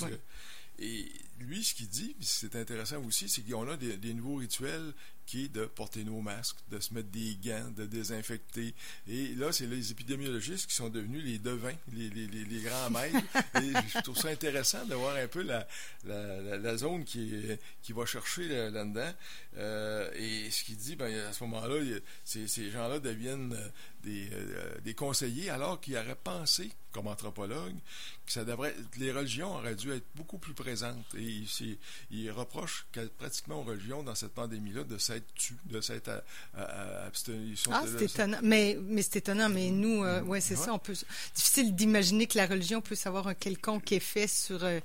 Et 0.79 1.11
lui, 1.39 1.63
ce 1.63 1.73
qu'il 1.73 1.89
dit, 1.89 2.15
c'est 2.21 2.55
intéressant 2.55 3.03
aussi, 3.03 3.27
c'est 3.29 3.41
qu'on 3.41 3.67
a 3.67 3.77
des, 3.77 3.97
des, 3.97 4.13
nouveaux 4.13 4.35
rituels 4.35 4.93
qui 5.27 5.43
est 5.43 5.49
de 5.49 5.65
porter 5.65 6.05
nos 6.05 6.21
masques, 6.21 6.57
de 6.71 6.79
se 6.79 6.93
mettre 6.93 7.09
des 7.09 7.37
gants, 7.43 7.69
de 7.75 7.85
désinfecter. 7.85 8.73
Et 9.07 9.35
là, 9.35 9.51
c'est 9.51 9.67
les 9.67 9.91
épidémiologistes 9.91 10.67
qui 10.67 10.75
sont 10.75 10.89
devenus 10.89 11.23
les 11.23 11.37
devins, 11.37 11.75
les, 11.93 12.09
les, 12.09 12.27
les, 12.27 12.61
grands 12.61 12.89
maîtres. 12.89 13.17
et 13.61 13.73
je 13.93 14.01
trouve 14.01 14.17
ça 14.17 14.29
intéressant 14.29 14.85
de 14.85 14.95
voir 14.95 15.17
un 15.17 15.27
peu 15.27 15.43
la, 15.43 15.67
la, 16.05 16.57
la, 16.57 16.77
zone 16.77 17.03
qui, 17.03 17.35
est, 17.35 17.59
qui 17.83 17.91
va 17.91 18.05
chercher 18.05 18.47
là-dedans. 18.47 19.13
Euh, 19.57 20.09
et 20.15 20.51
ce 20.51 20.63
qu'il 20.63 20.77
dit, 20.77 20.95
ben, 20.95 21.13
à 21.27 21.33
ce 21.33 21.43
moment-là, 21.45 21.83
ces, 22.23 22.47
ces 22.47 22.69
gens-là 22.69 22.99
deviennent 22.99 23.53
euh, 23.53 23.69
des, 24.03 24.29
euh, 24.31 24.77
des 24.83 24.93
conseillers 24.93 25.49
alors 25.49 25.81
qu'ils 25.81 25.97
auraient 25.97 26.15
pensé, 26.15 26.71
comme 26.91 27.07
anthropologue, 27.07 27.75
que 28.25 28.31
ça 28.31 28.45
devrait, 28.45 28.75
les 28.97 29.11
religions 29.11 29.55
auraient 29.55 29.75
dû 29.75 29.91
être 29.91 30.05
beaucoup 30.15 30.37
plus 30.37 30.53
présentes. 30.53 31.15
Et 31.17 31.43
ils 32.11 32.31
reprochent 32.31 32.85
pratiquement 33.17 33.61
aux 33.61 33.63
religions 33.63 34.03
dans 34.03 34.15
cette 34.15 34.33
pandémie-là 34.33 34.83
de 34.83 34.97
s'être 34.97 35.16
de 35.65 35.81
s'être 35.81 36.09
abstenues. 37.05 37.55
Ah, 37.71 37.83
c'est 37.97 38.05
étonnant. 38.05 38.39
Mais, 38.43 38.77
mais 38.81 39.01
c'est 39.01 39.17
étonnant. 39.17 39.49
Mais 39.49 39.69
nous, 39.69 40.03
euh, 40.03 40.21
ouais, 40.23 40.41
c'est 40.41 40.55
ça. 40.55 40.73
On 40.73 40.79
peut, 40.79 40.95
difficile 41.35 41.75
d'imaginer 41.75 42.27
que 42.27 42.37
la 42.37 42.45
religion 42.45 42.81
puisse 42.81 43.05
avoir 43.05 43.27
un 43.27 43.33
quelconque 43.33 43.91
effet 43.91 44.27
sur. 44.27 44.63
Euh, 44.63 44.79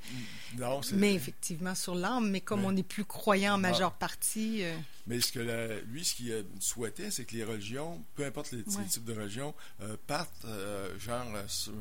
non, 0.59 0.81
mais 0.95 1.15
effectivement 1.15 1.75
sur 1.75 1.95
l'âme. 1.95 2.31
Mais 2.31 2.41
comme 2.41 2.65
on 2.65 2.77
est 2.77 2.83
plus 2.83 3.05
croyant 3.05 3.55
en 3.55 3.59
majeure 3.59 3.93
partie. 3.93 4.65
Euh, 4.65 4.77
mais 5.07 5.21
ce 5.21 5.33
que 5.33 5.41
la, 5.41 5.81
lui, 5.81 6.05
ce 6.05 6.15
qu'il 6.15 6.45
souhaitait, 6.61 7.11
c'est 7.11 7.25
que 7.25 7.35
les 7.35 7.45
religions, 7.45 8.05
peu 8.15 8.25
importe 8.25 8.53
les, 8.53 8.63
types 8.63 9.05
de 9.05 9.13
religions, 9.13 9.55
euh, 9.81 9.97
partent 10.07 10.45
euh, 10.45 10.97
genre, 10.99 11.27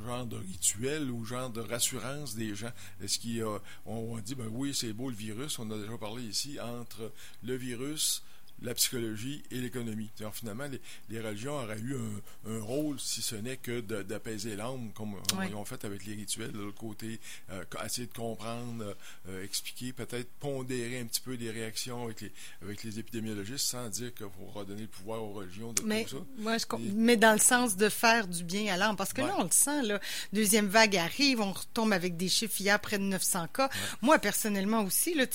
genre 0.05 0.25
de 0.25 0.37
rituel 0.37 1.11
ou 1.11 1.23
genre 1.23 1.49
de 1.49 1.61
rassurance 1.61 2.35
des 2.35 2.55
gens. 2.55 2.71
Est-ce 3.01 3.19
qu'on 3.19 3.61
on 3.85 4.17
dit, 4.17 4.33
ben 4.33 4.47
oui, 4.51 4.73
c'est 4.73 4.93
beau 4.93 5.09
le 5.09 5.15
virus, 5.15 5.59
on 5.59 5.69
a 5.69 5.77
déjà 5.77 5.97
parlé 5.97 6.23
ici, 6.23 6.59
entre 6.59 7.11
le 7.43 7.55
virus, 7.55 8.23
la 8.61 8.73
psychologie 8.73 9.43
et 9.51 9.55
l'économie. 9.55 10.09
Finalement, 10.33 10.65
les, 11.09 11.19
religions 11.19 11.53
auraient 11.53 11.79
eu 11.79 11.95
un, 11.95 12.51
un 12.51 12.61
rôle, 12.61 12.99
si 12.99 13.21
ce 13.21 13.35
n'est 13.35 13.57
que 13.57 13.81
d'apaiser 13.81 14.55
l'âme, 14.55 14.91
comme, 14.93 15.15
ils 15.47 15.55
ont 15.55 15.65
fait 15.65 15.83
avec 15.85 16.05
les 16.05 16.13
rituels 16.13 16.51
de 16.51 16.59
l'autre 16.59 16.77
côté, 16.77 17.19
euh, 17.51 17.63
essayer 17.85 18.07
de 18.07 18.13
comprendre, 18.13 18.95
euh, 19.27 19.43
expliquer, 19.43 19.93
peut-être 19.93 20.29
pondérer 20.39 20.99
un 20.99 21.05
petit 21.05 21.21
peu 21.21 21.37
des 21.37 21.49
réactions 21.49 22.05
avec 22.05 22.21
les, 22.21 22.31
avec 22.61 22.83
les 22.83 22.99
épidémiologistes 22.99 23.65
sans 23.65 23.89
dire 23.89 24.13
qu'il 24.13 24.27
faut 24.27 24.45
redonner 24.53 24.83
le 24.83 24.87
pouvoir 24.87 25.23
aux 25.23 25.33
religions 25.33 25.73
de 25.73 25.81
mais, 25.83 26.03
tout 26.05 26.17
ça. 26.17 26.23
Moi, 26.37 26.57
je, 26.57 26.65
mais 26.93 27.17
dans 27.17 27.33
le 27.33 27.39
sens 27.39 27.75
de 27.75 27.89
faire 27.89 28.27
du 28.27 28.43
bien 28.43 28.73
à 28.73 28.77
l'âme, 28.77 28.95
parce 28.95 29.13
que 29.13 29.21
là, 29.21 29.35
on 29.37 29.43
le 29.43 29.51
sent, 29.51 29.83
là, 29.83 29.99
deuxième 30.33 30.67
vague 30.67 30.95
arrive, 30.97 31.41
on 31.41 31.51
retombe 31.51 31.93
avec 31.93 32.17
des 32.17 32.29
chiffres 32.29 32.59
hier 32.61 32.79
près 32.79 32.99
de 32.99 33.03
900 33.03 33.47
cas. 33.47 33.69
Moi, 34.01 34.19
personnellement 34.19 34.83
aussi, 34.83 35.13
là, 35.13 35.25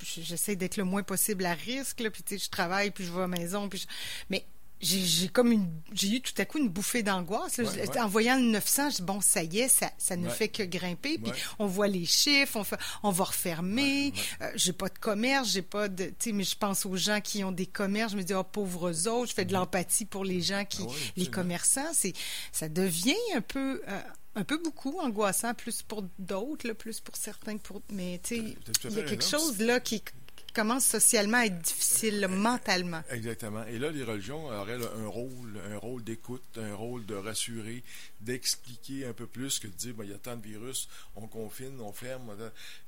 j'essaie 0.00 0.56
d'être 0.56 0.76
le 0.76 0.84
moins 0.84 1.02
possible 1.02 1.44
à 1.44 1.52
risque, 1.52 2.00
là, 2.00 2.10
puis 2.10 2.24
je 2.30 2.48
travaille 2.48 2.69
puis 2.94 3.04
je 3.04 3.12
vais 3.12 3.18
à 3.18 3.20
la 3.22 3.28
maison. 3.28 3.68
Puis 3.68 3.86
Mais 4.30 4.44
j'ai 4.80 5.28
comme 5.28 5.52
une 5.52 5.68
j'ai 5.92 6.16
eu 6.16 6.20
tout 6.22 6.32
à 6.38 6.46
coup 6.46 6.58
une 6.58 6.68
bouffée 6.68 7.02
d'angoisse 7.02 7.60
en 7.98 8.08
voyant 8.08 8.36
le 8.36 8.44
900 8.44 8.90
je 8.90 8.96
dis, 8.96 9.02
bon 9.02 9.20
ça 9.20 9.42
y 9.42 9.58
est 9.58 9.68
ça, 9.68 9.90
ça 9.98 10.16
ne 10.16 10.28
fait 10.28 10.48
que 10.48 10.62
grimper 10.62 11.18
puis 11.18 11.32
on 11.58 11.66
voit 11.66 11.86
les 11.86 12.06
chiffres 12.06 12.56
on 12.56 12.64
fait, 12.64 12.78
on 13.02 13.10
va 13.10 13.24
refermer 13.24 14.14
euh, 14.40 14.50
j'ai 14.54 14.72
pas 14.72 14.88
de 14.88 14.98
commerce 14.98 15.50
j'ai 15.50 15.62
pas 15.62 15.88
de 15.88 16.06
tu 16.06 16.14
sais 16.18 16.32
mais 16.32 16.44
je 16.44 16.56
pense 16.56 16.86
aux 16.86 16.96
gens 16.96 17.20
qui 17.20 17.44
ont 17.44 17.52
des 17.52 17.66
commerces 17.66 18.12
je 18.12 18.16
me 18.16 18.22
dis 18.22 18.32
oh 18.32 18.42
pauvres 18.42 19.06
autres 19.06 19.30
je 19.30 19.34
fais 19.34 19.44
de 19.44 19.50
mm-hmm. 19.50 19.58
l'empathie 19.58 20.04
pour 20.06 20.24
les 20.24 20.40
gens 20.40 20.64
qui 20.64 20.84
ah 20.88 20.92
les 21.16 21.26
commerçants 21.26 21.92
c'est 21.92 22.14
ça 22.50 22.70
devient 22.70 23.14
un 23.34 23.42
peu 23.42 23.82
euh, 23.86 24.00
un 24.36 24.44
peu 24.44 24.58
beaucoup 24.58 24.98
angoissant, 25.00 25.54
plus 25.54 25.82
pour 25.82 26.04
d'autres, 26.18 26.72
plus 26.72 27.00
pour 27.00 27.16
certains, 27.16 27.56
pour 27.56 27.82
mais 27.92 28.20
tu 28.22 28.36
sais, 28.36 28.56
il 28.84 28.92
y 28.92 29.00
a 29.00 29.02
quelque 29.02 29.24
chose 29.24 29.58
là 29.58 29.80
qui 29.80 30.02
commence 30.52 30.86
socialement 30.86 31.38
à 31.38 31.46
être 31.46 31.60
difficile, 31.60 32.26
mentalement. 32.28 33.02
Exactement. 33.10 33.64
Et 33.66 33.78
là, 33.78 33.90
les 33.90 34.04
religions 34.04 34.46
auraient 34.46 34.74
un 34.74 35.06
rôle, 35.06 35.60
un 35.70 35.78
rôle 35.78 36.04
d'écoute, 36.04 36.42
un 36.56 36.74
rôle 36.74 37.06
de 37.06 37.14
rassurer, 37.14 37.82
d'expliquer 38.20 39.06
un 39.06 39.12
peu 39.12 39.26
plus 39.26 39.58
que 39.58 39.66
de 39.66 39.72
dire, 39.72 39.94
ben, 39.94 40.04
il 40.04 40.10
y 40.10 40.14
a 40.14 40.18
tant 40.18 40.36
de 40.36 40.42
virus, 40.42 40.88
on 41.16 41.26
confine, 41.26 41.80
on 41.80 41.92
ferme, 41.92 42.36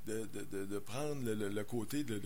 de, 0.06 0.28
de, 0.50 0.64
de 0.64 0.78
prendre 0.78 1.22
le, 1.22 1.64
côté 1.64 2.04
de, 2.04 2.20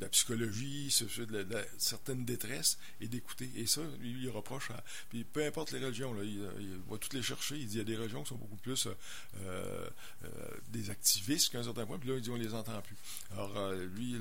la 0.00 0.08
psychologie, 0.08 0.94
de, 1.18 1.46
certaines 1.78 2.24
détresses 2.24 2.78
et 3.00 3.06
d'écouter. 3.06 3.50
Et 3.56 3.66
ça, 3.66 3.80
lui, 4.00 4.24
il 4.24 4.30
reproche 4.30 4.70
à. 4.70 4.82
Puis 5.10 5.24
peu 5.24 5.44
importe 5.44 5.72
les 5.72 5.84
religions, 5.84 6.12
là, 6.12 6.22
il, 6.24 6.40
va 6.88 6.98
toutes 6.98 7.14
les 7.14 7.22
chercher. 7.22 7.56
Il 7.56 7.66
dit 7.66 7.76
il 7.76 7.78
y 7.78 7.80
a 7.80 7.84
des 7.84 7.96
religions 7.96 8.22
qui 8.22 8.30
sont 8.30 8.36
beaucoup 8.36 8.56
plus 8.56 8.86
euh, 8.86 9.88
euh, 10.24 10.28
des 10.70 10.90
activistes 10.90 11.52
qu'à 11.52 11.60
un 11.60 11.64
certain 11.64 11.86
point, 11.86 11.98
puis 11.98 12.08
là, 12.08 12.16
il 12.16 12.22
dit 12.22 12.30
on 12.30 12.36
les 12.36 12.54
entend 12.54 12.80
plus. 12.82 12.96
Alors, 13.32 13.56
euh, 13.56 13.86
lui, 13.94 14.16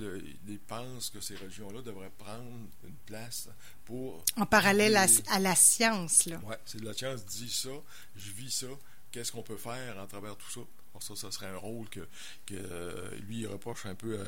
il 0.48 0.60
pense 0.60 1.10
que 1.10 1.22
ces 1.22 1.36
religions-là 1.36 1.82
devraient 1.82 2.12
prendre 2.18 2.50
une 2.84 2.96
place 3.06 3.50
pour. 3.86 4.24
En 4.36 4.46
parallèle 4.46 4.96
à, 4.96 5.40
la 5.40 5.56
science, 5.56 6.26
là. 6.26 6.40
Oui, 6.46 6.56
c'est 6.66 6.80
de 6.80 6.86
la 6.86 6.94
science 6.94 7.26
dit 7.26 7.52
ça, 7.52 7.70
je 8.16 8.32
vis 8.32 8.52
ça, 8.52 8.68
qu'est-ce 9.12 9.32
qu'on 9.32 9.44
peut 9.44 9.58
faire 9.58 10.00
à 10.00 10.08
travers 10.08 10.36
tout 10.36 10.50
ça? 10.50 10.62
ça, 11.00 11.16
ça 11.16 11.30
serait 11.30 11.46
un 11.46 11.58
rôle 11.58 11.88
que, 11.90 12.08
que 12.48 13.16
lui, 13.28 13.42
il 13.42 13.48
reproche 13.48 13.86
un 13.86 13.94
peu 13.94 14.20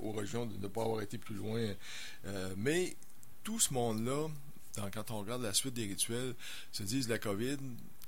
aux 0.00 0.12
religions 0.12 0.46
de 0.46 0.56
ne 0.56 0.66
pas 0.66 0.82
avoir 0.82 1.02
été 1.02 1.18
plus 1.18 1.34
loin. 1.34 1.74
mais 2.56 2.96
tout 3.44 3.60
ce 3.60 3.74
monde-là, 3.74 4.28
quand 4.92 5.10
on 5.10 5.20
regarde 5.20 5.42
la 5.42 5.52
suite 5.52 5.74
des 5.74 5.84
rituels, 5.84 6.34
se 6.72 6.82
disent 6.82 7.08
la 7.08 7.18
COVID, 7.18 7.58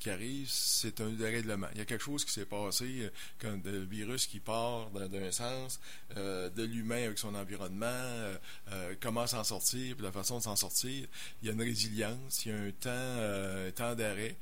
qui 0.04 0.10
arrive, 0.10 0.46
c'est 0.50 1.00
un 1.00 1.08
dérèglement. 1.08 1.66
Il 1.72 1.78
y 1.78 1.80
a 1.80 1.86
quelque 1.86 2.04
chose 2.04 2.26
qui 2.26 2.30
s'est 2.30 2.44
passé, 2.44 2.84
euh, 2.84 3.10
quand 3.40 3.58
le 3.64 3.84
virus 3.84 4.26
qui 4.26 4.38
part 4.38 4.90
d'un 4.90 5.32
sens, 5.32 5.80
euh, 6.18 6.50
de 6.50 6.62
l'humain 6.62 7.04
avec 7.04 7.18
son 7.18 7.34
environnement, 7.34 7.86
euh, 7.86 8.94
comment 9.00 9.26
s'en 9.26 9.42
sortir, 9.44 9.96
la 10.00 10.12
façon 10.12 10.36
de 10.38 10.42
s'en 10.42 10.56
sortir. 10.56 11.06
Il 11.40 11.46
y 11.46 11.50
a 11.50 11.54
une 11.54 11.62
résilience, 11.62 12.44
il 12.44 12.52
y 12.52 12.54
a 12.54 12.58
un 12.58 12.70
temps, 12.70 12.90
un 12.90 13.70
temps 13.70 13.94
d'arrêt. 13.94 14.36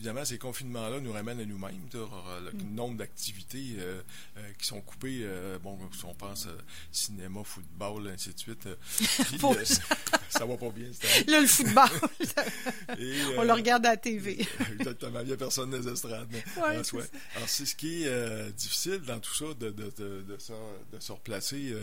Évidemment, 0.00 0.24
ces 0.24 0.38
confinements-là 0.38 0.98
nous 1.00 1.12
ramènent 1.12 1.40
à 1.40 1.44
nous-mêmes. 1.44 1.86
Le 1.92 2.52
mm. 2.52 2.74
nombre 2.74 2.96
d'activités 2.96 3.76
euh, 3.78 4.00
euh, 4.38 4.52
qui 4.58 4.66
sont 4.66 4.80
coupées, 4.80 5.20
euh, 5.24 5.58
bon, 5.58 5.78
si 5.92 6.06
on 6.06 6.14
pense 6.14 6.48
cinéma, 6.90 7.44
football, 7.44 8.08
ainsi 8.08 8.32
de 8.32 8.38
suite, 8.38 8.66
ça 10.30 10.46
va 10.46 10.56
pas 10.56 10.70
bien. 10.70 10.88
Là, 11.26 11.40
le 11.42 11.46
football, 11.46 11.90
on 13.38 13.42
le 13.42 13.52
regarde 13.52 13.84
à 13.84 13.90
la 13.90 13.96
TV. 13.98 14.46
exactement, 14.78 15.20
il 15.20 15.26
n'y 15.26 15.32
a 15.34 15.36
personne 15.36 15.70
dans 15.70 15.76
les 15.76 15.88
estrades. 15.88 16.28
Alors, 16.56 16.82
c'est 17.46 17.66
ce 17.66 17.76
qui 17.76 18.04
est 18.04 18.52
difficile 18.52 19.00
dans 19.00 19.20
tout 19.20 19.34
ça, 19.34 19.46
de, 19.52 19.68
de, 19.68 19.92
de, 19.98 20.24
de, 20.30 20.98
se 20.98 21.12
replacer 21.12 21.74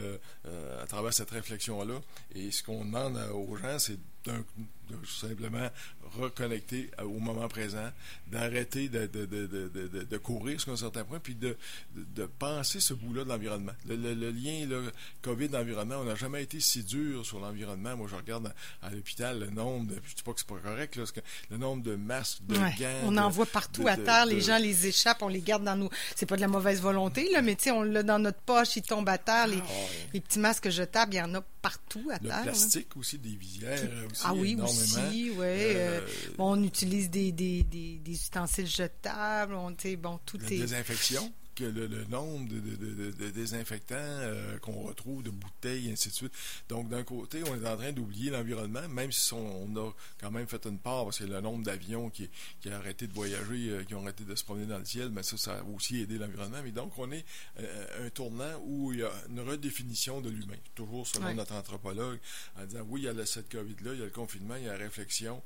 à 0.82 0.88
travers 0.88 1.14
cette 1.14 1.30
réflexion-là. 1.30 2.02
Et 2.34 2.50
ce 2.50 2.64
qu'on 2.64 2.84
demande 2.84 3.18
aux 3.34 3.56
gens, 3.58 3.78
c'est 3.78 4.00
de 4.26 4.96
simplement 5.06 5.70
reconnecter 6.18 6.90
au 7.04 7.20
moment 7.20 7.48
présent, 7.48 7.90
d'arrêter 8.32 8.88
de, 8.88 9.06
de, 9.08 9.26
de, 9.26 10.04
de, 10.04 10.18
courir 10.18 10.54
jusqu'à 10.54 10.72
un 10.72 10.78
certain 10.78 11.04
point, 11.04 11.20
puis 11.20 11.36
de, 11.36 11.58
de, 11.96 12.26
penser 12.26 12.80
ce 12.80 12.94
bout-là 12.94 13.24
de 13.24 13.30
l'environnement. 13.30 13.74
Le, 13.88 14.14
lien 14.32 14.66
le 14.66 14.92
COVID-environnement, 15.22 15.98
on 16.00 16.06
n'a 16.06 16.16
jamais 16.16 16.44
été 16.44 16.60
si 16.60 16.84
dur 16.84 17.26
sur 17.26 17.40
l'environnement. 17.40 17.96
Moi, 17.98 18.08
je 18.10 18.16
regarde 18.16 18.54
à, 18.82 18.90
l'hôpital 18.90 19.40
le 19.40 19.50
nombre 19.50 19.88
de, 19.88 19.96
je 19.96 20.12
ne 20.12 20.16
dis 20.16 20.24
pas 20.24 20.34
que 20.34 20.40
c'est 20.40 20.48
pas 20.48 20.60
correct, 20.60 20.96
là, 20.96 21.04
le 21.50 21.58
nombre 21.58 21.84
de 21.84 21.96
masques, 21.96 22.40
de 22.48 22.56
gants. 22.56 23.02
On 23.04 23.18
en 23.18 23.30
voit 23.30 23.46
partout 23.46 23.88
à 23.88 23.98
terre, 23.98 24.26
les 24.26 24.42
gens 24.42 24.58
les 24.58 24.88
échappent, 24.88 25.22
on 25.22 25.28
les 25.28 25.42
garde 25.42 25.64
dans 25.64 25.76
nos... 25.76 25.90
C'est 26.16 26.26
pas 26.26 26.36
de 26.36 26.42
la 26.42 26.48
mauvaise 26.48 26.82
volonté, 26.82 27.30
là, 27.32 27.42
mais 27.42 27.56
tu 27.56 27.64
sais, 27.64 27.72
on 27.72 27.84
l'a 27.84 28.04
dans 28.04 28.20
notre 28.20 28.40
poche, 28.40 28.78
ils 28.78 28.82
tombent 28.82 29.10
à 29.10 29.18
terre, 29.18 29.48
les, 29.48 29.58
ah, 29.58 29.74
les 30.14 30.22
petits 30.22 30.40
masques 30.40 30.70
jetables, 30.70 31.14
il 31.14 31.18
y 31.18 31.22
en 31.22 31.36
a 31.36 31.42
partout 31.62 32.10
à 32.12 32.20
terre. 32.20 32.38
Le 32.40 32.44
plastique 32.44 32.96
aussi, 32.96 33.18
des 33.18 33.36
visières 33.36 34.07
aussi, 34.12 34.22
Ah 34.26 34.34
oui, 34.34 34.58
aussi, 34.62 35.32
oui. 35.32 35.36
Euh, 35.40 36.02
on 36.38 36.62
utilise 36.64 37.10
des, 37.10 37.32
des, 37.32 37.64
des, 37.64 38.00
des 38.00 38.12
ustensiles 38.12 38.68
jetables, 38.68 39.54
on, 39.54 39.76
bon, 39.98 40.20
tout 40.26 40.38
la 40.38 40.50
désinfection 40.50 41.32
que 41.58 41.64
le, 41.64 42.06
nombre 42.06 42.48
de, 42.48 43.30
désinfectants 43.32 43.96
euh, 43.98 44.60
qu'on 44.60 44.84
retrouve, 44.84 45.24
de 45.24 45.32
bouteilles, 45.32 45.90
et 45.90 45.92
ainsi 45.92 46.10
de 46.10 46.14
suite. 46.14 46.34
Donc, 46.70 46.88
d'un 46.88 47.04
côté, 47.04 47.42
on 47.44 47.56
est 47.56 47.68
en 47.68 47.76
train 47.76 47.92
d'oublier 47.92 48.30
l'environnement, 48.30 48.88
même 48.88 49.12
si 49.12 49.34
on, 49.34 49.76
a 49.76 49.92
quand 50.20 50.30
même 50.30 50.48
fait 50.48 50.64
une 50.68 50.78
part, 50.78 51.06
parce 51.06 51.18
que 51.18 51.24
le 51.24 51.42
nombre 51.42 51.64
d'avions 51.64 52.12
qui, 52.12 52.30
qui 52.62 52.70
a 52.70 52.78
arrêté 52.78 53.08
de 53.08 53.14
voyager, 53.14 53.70
euh, 53.70 53.84
qui 53.84 53.96
ont 53.96 54.04
arrêté 54.04 54.24
de 54.24 54.36
se 54.36 54.44
promener 54.44 54.68
dans 54.68 54.78
le 54.78 54.86
ciel, 54.86 55.10
mais 55.10 55.24
ça, 55.24 55.36
ça 55.38 55.58
a 55.58 55.64
aussi 55.64 56.02
aidé 56.02 56.20
l'environnement. 56.20 56.62
Mais 56.64 56.72
donc, 56.72 56.94
on 56.98 57.12
est 57.12 57.26
euh, 57.60 58.06
un 58.06 58.10
tournant 58.12 58.62
où 58.64 58.94
il 58.94 59.00
y 59.00 59.04
a 59.04 59.12
une 59.30 59.40
redéfinition 59.40 60.22
de 60.22 60.30
l'humain, 60.30 60.58
toujours 60.76 61.08
selon 61.08 61.34
notre 61.34 61.56
anthropologue, 61.56 62.20
en 62.60 62.66
disant, 62.66 62.86
oui, 62.88 63.02
il 63.02 63.06
y 63.06 63.20
a 63.20 63.26
cette 63.26 63.50
COVID-là, 63.52 63.94
il 63.94 64.00
y 64.00 64.04
a 64.04 64.06
le 64.06 64.12
confinement, 64.12 64.56
il 64.58 64.64
y 64.66 64.70
a 64.70 64.74
la 64.74 64.78
réflexion 64.78 65.42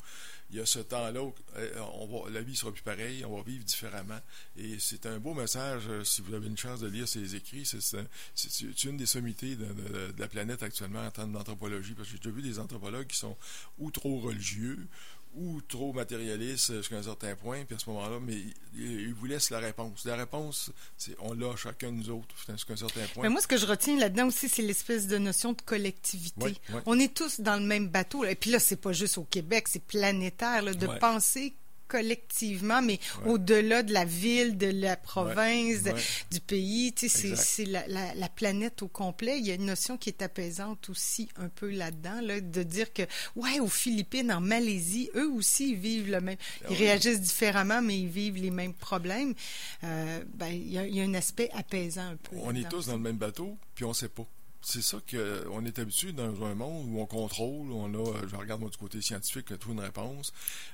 il 0.52 0.58
y 0.58 0.60
a 0.60 0.66
ce 0.66 0.80
temps-là 0.80 1.24
où 1.24 1.34
on 1.80 2.28
la 2.28 2.42
vie 2.42 2.56
sera 2.56 2.72
plus 2.72 2.82
pareille, 2.82 3.24
on 3.26 3.38
va 3.38 3.44
vivre 3.44 3.64
différemment. 3.64 4.20
Et 4.58 4.78
c'est 4.80 5.06
un 5.06 5.18
beau 5.18 5.34
message, 5.34 5.84
euh, 5.88 6.04
si 6.04 6.22
vous 6.22 6.34
avez 6.34 6.48
une 6.48 6.58
chance 6.58 6.82
de 6.82 6.88
lire 6.88 7.08
ses 7.08 7.36
écrits. 7.36 7.66
C'est 7.66 8.84
une 8.84 8.98
des 8.98 9.06
sommités 9.06 9.56
de, 9.56 10.14
la 10.18 10.28
planète 10.28 10.62
actuellement 10.62 11.06
en 11.06 11.12
termes 11.12 11.32
d'anthropologie, 11.32 11.94
parce 11.94 12.10
que 12.10 12.18
j'ai 12.22 12.32
vu 12.32 12.42
des 12.42 12.60
anthropologues 12.60 13.08
qui 13.08 13.18
sont 13.18 13.38
ou 13.80 13.92
trop 13.92 14.20
religieux, 14.20 14.88
ou 15.36 15.62
trop 15.62 15.94
matérialiste 15.94 16.76
jusqu'à 16.78 16.98
un 16.98 17.04
certain 17.04 17.36
point, 17.36 17.64
puis 17.66 17.76
à 17.76 17.80
ce 17.80 17.90
moment-là, 17.90 18.20
mais 18.22 18.38
il, 18.76 19.14
vous 19.14 19.26
laisse 19.26 19.50
la 19.50 19.60
réponse. 19.60 20.06
La 20.06 20.16
réponse, 20.16 20.72
c'est 20.98 21.16
on 21.20 21.34
l'a 21.34 21.56
chacun 21.56 21.92
de 21.92 21.98
nous 21.98 22.10
autres 22.10 22.36
jusqu'à 22.50 22.74
un 22.74 22.78
certain 22.78 23.06
point. 23.14 23.24
Mais 23.24 23.30
moi, 23.30 23.42
ce 23.42 23.48
que 23.48 23.58
je 23.58 23.66
retiens 23.66 23.98
là-dedans 23.98 24.28
aussi, 24.28 24.50
c'est 24.50 24.62
l'espèce 24.62 25.08
de 25.08 25.18
notion 25.18 25.54
de 25.54 25.62
collectivité. 25.62 26.56
On 26.86 27.00
est 27.00 27.14
tous 27.14 27.40
dans 27.40 27.56
le 27.56 27.66
même 27.66 27.88
bateau. 27.88 28.26
Et 28.26 28.36
puis 28.36 28.52
là, 28.52 28.60
c'est 28.60 28.76
pas 28.76 28.92
juste 28.92 29.18
au 29.18 29.24
Québec, 29.24 29.68
c'est 29.70 29.84
planétaire, 29.84 30.64
de 30.64 30.88
penser 31.00 31.56
collectivement, 31.92 32.82
mais 32.82 33.00
au-delà 33.26 33.84
de 33.84 33.92
la 33.92 34.06
ville, 34.06 34.58
de 34.58 34.68
la 34.68 34.96
province, 34.96 35.84
du 36.32 36.40
pays. 36.40 36.94
Tu 36.94 37.10
sais, 37.10 37.36
c'est 37.36 37.66
la, 37.66 37.86
la, 37.88 38.30
planète 38.30 38.82
au 38.82 38.88
complet. 38.88 39.40
Il 39.40 39.46
y 39.46 39.52
a 39.52 39.56
une 39.56 39.66
notion 39.66 39.98
qui 39.98 40.08
est 40.08 40.22
apaisante 40.22 40.90
aussi 40.90 41.28
un 41.36 41.50
peu 41.50 41.70
là-dedans, 41.70 42.22
là, 42.22 42.40
de 42.40 42.64
dire 42.64 42.94
que, 42.94 43.02
ouais, 43.36 43.60
aux 43.60 43.68
Philippines, 43.68 44.32
en 44.32 44.40
Malaisie, 44.40 45.10
eux 45.16 45.30
aussi, 45.32 45.72
ils 45.72 45.78
vivent 45.78 46.10
le 46.10 46.22
même. 46.22 46.38
Ah 46.64 46.68
ils 46.70 46.78
réagissent 46.78 47.20
différemment, 47.20 47.82
mais 47.82 48.00
ils 48.00 48.08
vivent 48.08 48.38
les 48.38 48.52
mêmes 48.52 48.74
problèmes. 48.74 49.34
Euh, 49.84 50.24
ben, 50.34 50.48
il 50.48 50.72
y, 50.72 50.78
a, 50.78 50.88
il 50.88 50.96
y, 50.96 51.02
a 51.02 51.04
un 51.04 51.14
aspect 51.14 51.50
apaisant 51.54 52.08
un 52.08 52.16
peu. 52.16 52.38
On 52.42 52.56
est 52.56 52.70
tous 52.70 52.88
dans 52.88 52.94
le 52.96 53.00
même 53.00 53.18
bateau, 53.18 53.58
puis 53.76 53.84
on 53.84 53.90
ne 53.90 53.94
sait 53.94 54.08
pas 54.08 54.26
c'est 54.62 54.82
ça 54.82 54.98
qu'on 55.10 55.66
est 55.66 55.80
habitué 55.80 56.12
dans 56.12 56.44
un 56.46 56.54
monde 56.54 56.88
où 56.90 57.00
on 57.00 57.06
contrôle, 57.08 57.72
on 57.72 57.94
a, 57.94 58.28
je 58.28 58.36
regarde 58.36 58.62
moi 58.62 58.70
du 58.70 58.78
côté 58.78 59.02
scientifique, 59.02 59.58
trouve 59.60 59.74
une 59.74 59.80
réponse. 59.80 60.34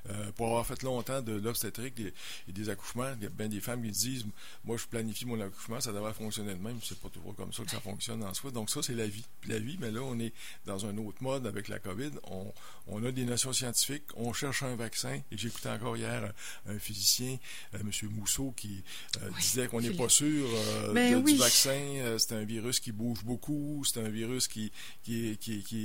Euh, 0.10 0.32
pour 0.34 0.48
avoir 0.48 0.66
fait 0.66 0.84
longtemps 0.84 1.22
de 1.22 1.34
l'obstétrique 1.34 2.00
et, 2.00 2.14
des 2.52 2.70
accouchements, 2.70 3.14
il 3.18 3.24
y 3.24 3.26
a 3.26 3.30
bien 3.30 3.48
des 3.48 3.62
femmes 3.62 3.84
qui 3.84 3.92
disent 3.92 4.26
Moi, 4.66 4.78
je 4.78 4.86
planifie 4.86 5.26
mon 5.26 5.40
accouchement, 5.40 5.80
ça 5.80 5.94
devrait 5.94 6.14
fonctionner 6.14 6.54
de 6.54 6.62
même. 6.62 6.80
C'est 6.84 7.00
pas 7.00 7.10
toujours 7.10 7.36
comme 7.36 7.54
ça 7.54 7.64
que 7.64 7.72
ça 7.72 7.80
fonctionne 7.80 8.24
en 8.24 8.34
soi. 8.34 8.52
Donc, 8.52 8.70
ça, 8.70 8.82
c'est 8.84 8.94
la 8.94 9.08
vie. 9.08 9.26
la 9.48 9.60
vie, 9.60 9.78
mais 9.80 9.92
là, 9.92 10.02
on 10.02 10.20
est 10.20 10.34
dans 10.66 10.86
un 10.86 10.98
autre 10.98 11.22
mode 11.24 11.48
avec 11.48 11.70
la 11.70 11.80
COVID. 11.80 12.12
On, 12.24 12.54
on 12.88 13.04
a 13.06 13.12
des 13.12 13.24
notions 13.24 13.54
scientifiques, 13.54 14.06
on 14.16 14.34
cherche 14.34 14.64
un 14.64 14.76
vaccin. 14.76 15.22
Et 15.32 15.38
j'écoutais 15.38 15.70
encore 15.70 15.96
hier 15.96 16.34
un 16.68 16.80
physicien, 16.80 17.38
euh, 17.74 17.80
M. 17.80 18.10
Mousseau, 18.12 18.54
qui 18.56 18.84
euh, 19.22 19.30
disait 19.40 19.68
qu'on 19.68 19.82
n'est 19.82 19.92
pas 19.92 20.10
sûr 20.10 20.48
ben 20.94 21.24
du 21.24 21.36
vaccin. 21.38 22.18
c'est 22.18 22.34
un 22.34 22.44
virus 22.44 22.80
qui 22.80 22.92
bouge 22.92 23.24
beaucoup 23.24 23.77
c'est 23.84 24.00
un 24.00 24.10
virus 24.10 24.48
qui, 24.48 24.72
qui, 25.04 25.38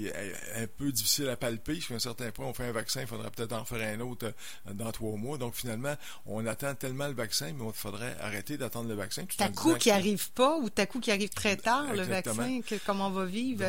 est 0.06 0.12
un 0.56 0.66
peu 0.66 0.92
difficile 0.92 1.28
à 1.28 1.36
palper. 1.36 1.76
Jusqu'à 1.76 1.94
un 1.94 1.98
certain 1.98 2.30
point, 2.30 2.46
on 2.46 2.54
fait 2.54 2.64
un 2.64 2.72
vaccin, 2.72 3.02
il 3.02 3.06
faudrait 3.06 3.30
peut-être 3.30 3.52
en 3.52 3.64
faire 3.64 3.86
un 3.94 4.00
autre 4.00 4.32
euh, 4.68 4.72
dans 4.72 4.90
trois 4.92 5.16
mois. 5.16 5.38
Donc, 5.38 5.54
finalement, 5.54 5.94
on 6.26 6.46
attend 6.46 6.74
tellement 6.74 7.08
le 7.08 7.14
vaccin, 7.14 7.52
mais 7.56 7.64
il 7.66 7.72
faudrait 7.72 8.16
arrêter 8.20 8.56
d'attendre 8.56 8.88
le 8.88 8.94
vaccin. 8.94 9.24
Tout 9.24 9.52
coup 9.54 9.74
qui 9.74 9.88
n'arrive 9.88 10.30
pas 10.32 10.56
ou 10.58 10.70
ta 10.70 10.86
coup 10.86 11.00
qui 11.00 11.10
arrive 11.10 11.30
très 11.30 11.56
tard, 11.56 11.92
le 11.94 12.02
vaccin, 12.02 12.60
comment 12.86 13.08
on 13.08 13.10
va 13.10 13.24
vivre? 13.24 13.64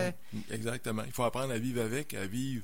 exactement. 0.52 1.04
Il 1.06 1.12
faut 1.12 1.24
apprendre 1.24 1.54
à 1.54 1.58
vivre 1.58 1.82
avec, 1.82 2.14
à 2.14 2.26
vivre 2.26 2.64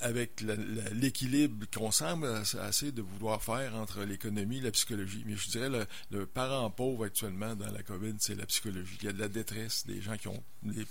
avec 0.00 0.44
l'équilibre 0.92 1.66
qu'on 1.74 1.90
semble 1.90 2.26
assez 2.60 2.92
de 2.92 3.02
vouloir 3.02 3.42
faire 3.42 3.74
entre 3.76 4.02
l'économie 4.02 4.58
et 4.58 4.62
la 4.62 4.70
psychologie. 4.70 5.22
Mais 5.26 5.36
je 5.36 5.48
dirais 5.50 5.68
le, 5.68 5.86
le 6.10 6.26
parent 6.26 6.70
pauvre 6.70 7.04
actuellement 7.04 7.54
dans 7.54 7.70
la 7.70 7.82
COVID, 7.82 8.14
c'est 8.18 8.34
la 8.34 8.46
psychologie. 8.46 8.96
Il 9.00 9.06
y 9.06 9.08
a 9.08 9.12
de 9.12 9.20
la 9.20 9.28
détresse, 9.28 9.86
des 9.86 10.00
gens 10.00 10.16
qui 10.16 10.28
ont 10.28 10.42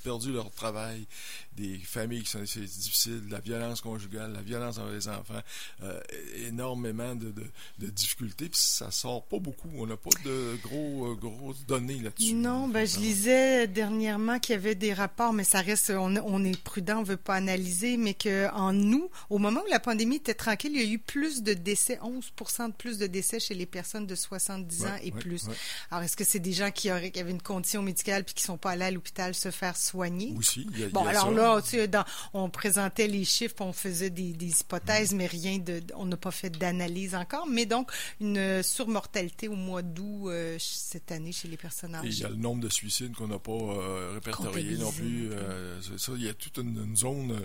perdu 0.03 0.31
leur 0.33 0.51
travail, 0.51 1.05
des 1.53 1.77
familles 1.79 2.23
qui 2.23 2.29
sont 2.29 2.41
difficiles, 2.41 3.23
la 3.29 3.39
violence 3.39 3.81
conjugale, 3.81 4.33
la 4.33 4.41
violence 4.41 4.77
envers 4.77 4.93
les 4.93 5.07
enfants, 5.07 5.41
euh, 5.83 5.99
énormément 6.47 7.15
de, 7.15 7.31
de, 7.31 7.45
de, 7.79 7.87
difficultés. 7.87 8.49
Puis 8.49 8.59
ça 8.59 8.91
sort 8.91 9.23
pas 9.25 9.39
beaucoup. 9.39 9.69
On 9.75 9.87
n'a 9.87 9.97
pas 9.97 10.09
de 10.25 10.57
gros 10.63 11.11
euh, 11.11 11.15
grosses 11.15 11.65
données 11.65 11.99
là-dessus. 11.99 12.33
Non, 12.33 12.67
ben 12.67 12.85
je 12.85 12.99
lisais 12.99 13.67
dernièrement 13.67 14.39
qu'il 14.39 14.53
y 14.53 14.57
avait 14.57 14.75
des 14.75 14.93
rapports, 14.93 15.33
mais 15.33 15.43
ça 15.43 15.61
reste, 15.61 15.91
on, 15.91 16.15
on 16.17 16.43
est 16.43 16.61
prudent, 16.61 16.99
on 16.99 17.03
veut 17.03 17.17
pas 17.17 17.35
analyser, 17.35 17.97
mais 17.97 18.13
que 18.13 18.51
en 18.53 18.73
nous 19.01 19.09
au 19.29 19.37
moment 19.37 19.61
où 19.61 19.69
la 19.69 19.79
pandémie 19.79 20.17
était 20.17 20.33
tranquille, 20.33 20.71
il 20.73 20.81
y 20.81 20.89
a 20.89 20.93
eu 20.93 20.99
plus 20.99 21.43
de 21.43 21.53
décès, 21.53 21.99
11 22.01 22.31
de 22.67 22.71
plus 22.73 22.97
de 22.97 23.07
décès 23.07 23.39
chez 23.39 23.53
les 23.53 23.65
personnes 23.65 24.05
de 24.05 24.15
70 24.15 24.85
ans 24.85 24.95
et 25.01 25.11
plus. 25.11 25.45
Alors, 25.89 26.03
est-ce 26.03 26.15
que 26.15 26.23
c'est 26.23 26.39
des 26.39 26.53
gens 26.53 26.71
qui, 26.71 26.91
auraient, 26.91 27.11
qui 27.11 27.19
avaient 27.19 27.31
une 27.31 27.41
condition 27.41 27.81
médicale 27.81 28.23
puis 28.23 28.33
qui 28.33 28.43
sont 28.43 28.57
pas 28.57 28.71
allés 28.71 28.85
à 28.85 28.91
l'hôpital 28.91 29.33
se 29.33 29.51
faire 29.51 29.77
soigner? 29.77 30.33
Aussi, 30.37 30.67
il 30.71 30.79
y 30.79 30.83
a, 30.83 30.89
Bon, 30.89 31.05
alors 31.05 31.31
là, 31.31 31.61
tu 31.61 31.69
sais, 31.69 31.87
dans, 31.87 32.03
on 32.33 32.49
présentait 32.49 33.07
les 33.07 33.25
chiffres, 33.25 33.55
on 33.59 33.73
faisait 33.73 34.09
des, 34.09 34.33
hypothèses, 34.61 35.13
mm. 35.13 35.17
mais 35.17 35.27
rien 35.27 35.57
de, 35.59 35.81
on 35.95 36.05
n'a 36.05 36.17
pas 36.17 36.31
fait 36.31 36.49
d'analyse 36.49 37.15
encore. 37.15 37.47
Mais 37.47 37.65
donc, 37.65 37.91
une 38.19 38.61
surmortalité 38.63 39.47
au 39.47 39.55
mois 39.55 39.81
d'août 39.81 40.29
euh, 40.29 40.57
cette 40.59 41.11
année 41.11 41.31
chez 41.31 41.47
les 41.47 41.57
personnes 41.57 41.95
âgées. 41.95 42.07
Et 42.07 42.11
il 42.11 42.19
y 42.19 42.25
a 42.25 42.29
le 42.29 42.35
nombre 42.35 42.61
de 42.61 42.69
suicides 42.69 43.13
qu'on 43.15 43.27
n'a 43.27 43.39
pas 43.39 43.51
euh, 43.51 44.11
répertorié 44.13 44.77
non 44.77 44.91
plus. 44.91 45.31
Euh, 45.31 45.79
ça, 45.97 46.11
il 46.15 46.23
y 46.23 46.29
a 46.29 46.33
toute 46.33 46.57
une, 46.57 46.95
zone 46.95 47.39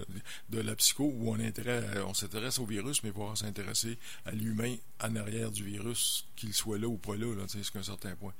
de 0.50 0.60
la 0.60 0.74
psycho 0.74 1.04
où 1.04 1.30
on 1.30 1.35
on 2.06 2.14
s'intéresse 2.14 2.58
au 2.58 2.66
virus, 2.66 3.02
mais 3.02 3.12
pouvoir 3.12 3.36
s'intéresser 3.36 3.98
à 4.24 4.32
l'humain 4.32 4.76
en 5.02 5.16
arrière 5.16 5.50
du 5.50 5.64
virus, 5.64 6.26
qu'il 6.36 6.54
soit 6.54 6.78
là 6.78 6.86
ou 6.86 6.96
pas 6.96 7.16
là, 7.16 7.34
là 7.34 7.44
jusqu'à 7.52 7.78
un 7.78 7.82
certain 7.82 8.14
point. 8.16 8.32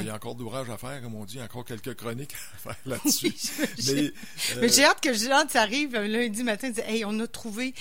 il 0.00 0.06
y 0.06 0.10
a 0.10 0.14
encore 0.14 0.34
d'ouvrage 0.34 0.70
à 0.70 0.78
faire, 0.78 1.02
comme 1.02 1.14
on 1.14 1.24
dit, 1.24 1.40
encore 1.40 1.64
quelques 1.64 1.94
chroniques 1.94 2.34
à 2.54 2.58
faire 2.58 2.76
là-dessus. 2.86 3.34
mais, 3.86 4.12
mais 4.60 4.68
j'ai 4.68 4.84
hâte 4.84 5.00
que 5.00 5.12
Jean 5.12 5.46
arrive 5.54 5.96
lundi 5.96 6.42
matin 6.42 6.68
et 6.68 6.72
dit 6.72 6.80
Hey, 6.80 7.04
on 7.04 7.18
a 7.20 7.26
trouvé 7.26 7.74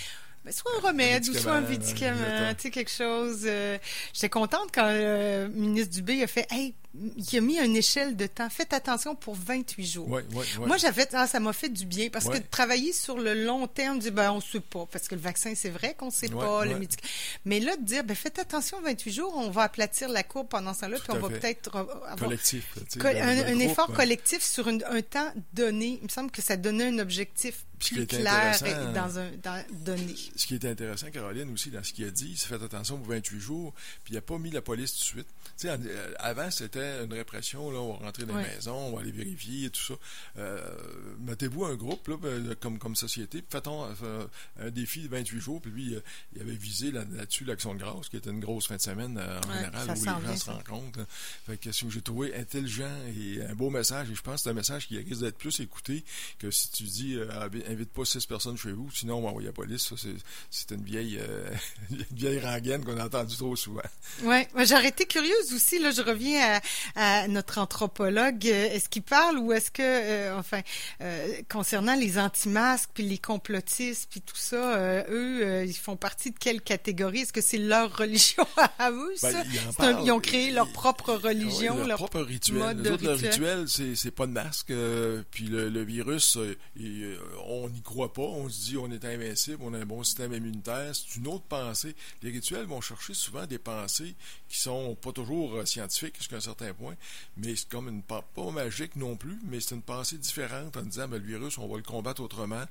soit 0.51 0.71
un 0.77 0.87
remède 0.87 1.27
ou 1.29 1.33
soit 1.33 1.53
un 1.53 1.61
médicament, 1.61 2.53
tu 2.55 2.63
sais, 2.63 2.71
quelque 2.71 2.91
chose. 2.91 3.43
Euh, 3.45 3.77
j'étais 4.13 4.29
contente 4.29 4.69
quand 4.73 4.91
le 4.91 5.47
ministre 5.49 5.93
Dubé 5.93 6.23
a 6.23 6.27
fait 6.27 6.47
Hey, 6.51 6.75
il 6.95 7.37
a 7.37 7.41
mis 7.41 7.57
une 7.57 7.75
échelle 7.75 8.15
de 8.15 8.27
temps. 8.27 8.49
Faites 8.49 8.73
attention 8.73 9.15
pour 9.15 9.35
28 9.35 9.85
jours. 9.85 10.07
Moi, 10.59 10.77
j'avais, 10.77 11.07
ah, 11.13 11.25
ça 11.25 11.39
m'a 11.39 11.53
fait 11.53 11.69
du 11.69 11.85
bien 11.85 12.09
parce 12.09 12.25
que 12.25 12.37
travailler 12.37 12.93
sur 12.93 13.17
le 13.17 13.33
long 13.45 13.67
terme, 13.67 13.99
dire, 13.99 14.11
ben, 14.11 14.31
on 14.31 14.41
sait 14.41 14.59
pas. 14.59 14.85
Parce 14.91 15.07
que 15.07 15.15
le 15.15 15.21
vaccin, 15.21 15.53
c'est 15.55 15.69
vrai 15.69 15.95
qu'on 15.95 16.11
sait 16.11 16.29
pas, 16.29 16.65
le 16.65 16.77
médicament. 16.77 17.09
Mais 17.45 17.59
là, 17.59 17.75
de 17.77 17.83
dire, 17.83 18.03
ben, 18.03 18.15
faites 18.15 18.39
attention 18.39 18.79
28 18.81 19.11
jours, 19.11 19.33
on 19.35 19.49
va 19.49 19.63
aplatir 19.63 20.09
la 20.09 20.23
courbe 20.23 20.47
pendant 20.49 20.73
ce 20.73 20.81
temps-là, 20.81 20.97
puis 20.99 21.11
on 21.11 21.19
va 21.19 21.29
peut-être 21.29 21.75
avoir 21.75 22.15
collectif, 22.15 22.77
un, 22.99 23.59
effort 23.59 23.91
collectif 23.93 24.43
sur 24.43 24.67
un 24.67 25.01
temps 25.01 25.31
donné. 25.53 25.99
Il 26.01 26.03
me 26.03 26.09
semble 26.09 26.31
que 26.31 26.41
ça 26.41 26.57
donnait 26.57 26.87
un 26.87 26.99
objectif 26.99 27.65
plus 27.79 28.07
clair 28.07 28.57
dans 28.93 29.19
un 29.19 29.31
dans, 29.41 29.63
donné. 29.71 30.15
Ce 30.35 30.45
qui 30.45 30.55
est 30.55 30.65
intéressant, 30.65 31.09
Caroline, 31.11 31.51
aussi, 31.51 31.69
dans 31.69 31.83
ce 31.83 31.93
qu'il 31.93 32.05
a 32.05 32.11
dit, 32.11 32.35
c'est 32.37 32.47
faites 32.47 32.61
attention 32.61 32.97
pour 32.97 33.07
28 33.07 33.39
jours, 33.39 33.73
puis 34.03 34.13
il 34.13 34.15
n'a 34.15 34.21
pas 34.21 34.37
mis 34.37 34.51
la 34.51 34.61
police 34.61 34.93
tout 34.93 34.99
de 34.99 35.03
suite. 35.03 35.27
Euh, 35.65 36.13
avant, 36.19 36.49
c'était 36.51 36.82
une 37.03 37.13
répression, 37.13 37.71
là, 37.71 37.79
on 37.79 37.93
va 37.93 38.05
rentrer 38.05 38.25
dans 38.25 38.37
les 38.37 38.43
maisons, 38.43 38.75
on 38.75 38.95
va 38.95 39.01
aller 39.01 39.11
vérifier 39.11 39.65
et 39.65 39.69
tout 39.69 39.81
ça. 39.81 39.93
Euh, 40.37 40.61
mettez-vous 41.19 41.65
un 41.65 41.75
groupe 41.75 42.07
là, 42.07 42.17
ben, 42.17 42.55
comme, 42.55 42.79
comme 42.79 42.95
société, 42.95 43.43
faites-on 43.49 43.87
euh, 44.03 44.25
un 44.59 44.69
défi 44.69 45.01
de 45.01 45.07
28 45.09 45.39
jours, 45.39 45.61
puis 45.61 45.71
lui, 45.71 45.95
il 46.35 46.41
avait 46.41 46.55
visé 46.55 46.91
là-dessus 46.91 47.45
l'Action 47.45 47.73
de 47.73 47.79
grâce, 47.79 48.09
qui 48.09 48.17
était 48.17 48.29
une 48.29 48.39
grosse 48.39 48.67
fin 48.67 48.75
de 48.75 48.81
semaine 48.81 49.17
en 49.17 49.53
général, 49.53 49.89
où 49.89 49.93
les 49.93 50.27
gens 50.27 50.35
se 50.35 50.49
rencontrent. 50.49 50.99
Hein. 50.99 51.07
Fait 51.45 51.57
que 51.57 51.69
que 51.69 51.89
j'ai 51.89 52.01
trouvé 52.01 52.35
intelligent 52.35 52.95
et 53.17 53.41
un 53.43 53.55
beau 53.55 53.69
message, 53.69 54.09
et 54.09 54.15
je 54.15 54.21
pense 54.21 54.35
que 54.35 54.41
c'est 54.41 54.49
un 54.49 54.53
message 54.53 54.87
qui 54.87 54.97
risque 54.97 55.21
d'être 55.21 55.37
plus 55.37 55.59
écouté 55.59 56.03
que 56.39 56.51
si 56.51 56.71
tu 56.71 56.83
dis 56.83 57.17
invite 57.67 57.91
pas 57.91 58.05
six 58.05 58.25
personnes 58.25 58.57
chez 58.57 58.71
vous, 58.71 58.89
sinon 58.91 59.17
on 59.17 59.21
va 59.21 59.29
envoyer 59.29 59.47
la 59.47 59.53
police. 59.53 59.89
Ça, 59.89 59.95
c'est 60.49 60.71
une 60.71 60.83
vieille, 60.83 61.19
une 61.91 62.05
vieille 62.11 62.39
rengaine 62.39 62.83
qu'on 62.83 62.97
a 62.97 63.05
entendue 63.05 63.35
trop 63.35 63.55
souvent. 63.55 63.81
Oui, 64.23 64.45
j'aurais 64.65 64.89
été 64.89 65.05
curieuse 65.05 65.53
aussi, 65.53 65.79
là, 65.79 65.91
je 65.91 66.01
reviens 66.01 66.55
à 66.55 66.61
notre 67.27 67.59
anthropologue. 67.59 68.47
Euh, 68.47 68.73
est-ce 68.73 68.89
qu'il 68.89 69.01
parle 69.03 69.37
ou 69.37 69.51
est-ce 69.51 69.71
que, 69.71 69.81
euh, 69.81 70.37
enfin, 70.37 70.61
euh, 71.01 71.41
concernant 71.49 71.95
les 71.95 72.17
anti-masques 72.17 72.89
puis 72.93 73.03
les 73.03 73.17
complotistes 73.17 74.09
puis 74.09 74.21
tout 74.21 74.35
ça, 74.35 75.03
eux, 75.09 75.65
ils 75.65 75.73
font 75.73 75.95
partie 75.95 76.31
de 76.31 76.37
quelle 76.37 76.61
catégorie? 76.61 77.21
Est-ce 77.21 77.33
que 77.33 77.41
c'est 77.41 77.57
leur 77.57 77.95
religion 77.95 78.45
à 78.79 78.91
eux 78.91 79.13
ça? 79.15 79.43
ben, 79.79 79.99
Ils 80.03 80.11
ont 80.11 80.19
créé 80.19 80.51
leur 80.51 80.71
propre 80.71 81.13
religion, 81.13 81.85
leur, 81.85 81.97
propre 81.97 82.21
rituel. 82.21 82.77
Les 82.81 82.91
autres, 82.91 83.11
rituel, 83.11 83.65
c'est 83.67 84.11
pas 84.11 84.27
de 84.27 84.31
masque. 84.31 84.73
puis 85.31 85.45
le, 85.45 85.83
virus, 85.83 86.37
on 87.45 87.69
n'y 87.69 87.81
croit 87.81 88.13
pas. 88.13 88.21
On 88.21 88.49
se 88.49 88.65
dit 88.65 88.77
on 88.77 88.91
est 88.91 89.05
invincible, 89.05 89.57
on 89.61 89.73
a 89.73 89.79
un 89.79 89.85
bon 89.85 90.03
système 90.03 90.33
immunitaire. 90.33 90.93
C'est 90.93 91.17
une 91.17 91.27
autre 91.27 91.45
pensée. 91.45 91.95
Les 92.21 92.31
rituels 92.31 92.65
vont 92.65 92.81
chercher 92.81 93.13
souvent 93.13 93.45
des 93.45 93.59
pensées 93.59 94.15
qui 94.47 94.59
sont 94.59 94.95
pas 94.95 95.11
toujours 95.11 95.67
scientifiques 95.67 96.17
jusqu'à 96.17 96.37
un 96.37 96.41
certain 96.41 96.62
point, 96.71 96.95
mais 97.37 97.55
c'est 97.55 97.67
comme 97.67 97.89
une 97.89 98.01
pas 98.03 98.23
magique 98.51 98.95
non 98.95 99.15
plus, 99.15 99.39
mais 99.45 99.59
c'est 99.59 99.75
une 99.75 99.81
pensée 99.81 100.17
différente 100.17 100.77
en 100.77 100.83
disant 100.83 101.07
ben, 101.07 101.17
le 101.17 101.25
virus, 101.25 101.57
on 101.57 101.67
va 101.67 101.77
le 101.77 101.83
combattre 101.83 102.21
autrement, 102.21 102.63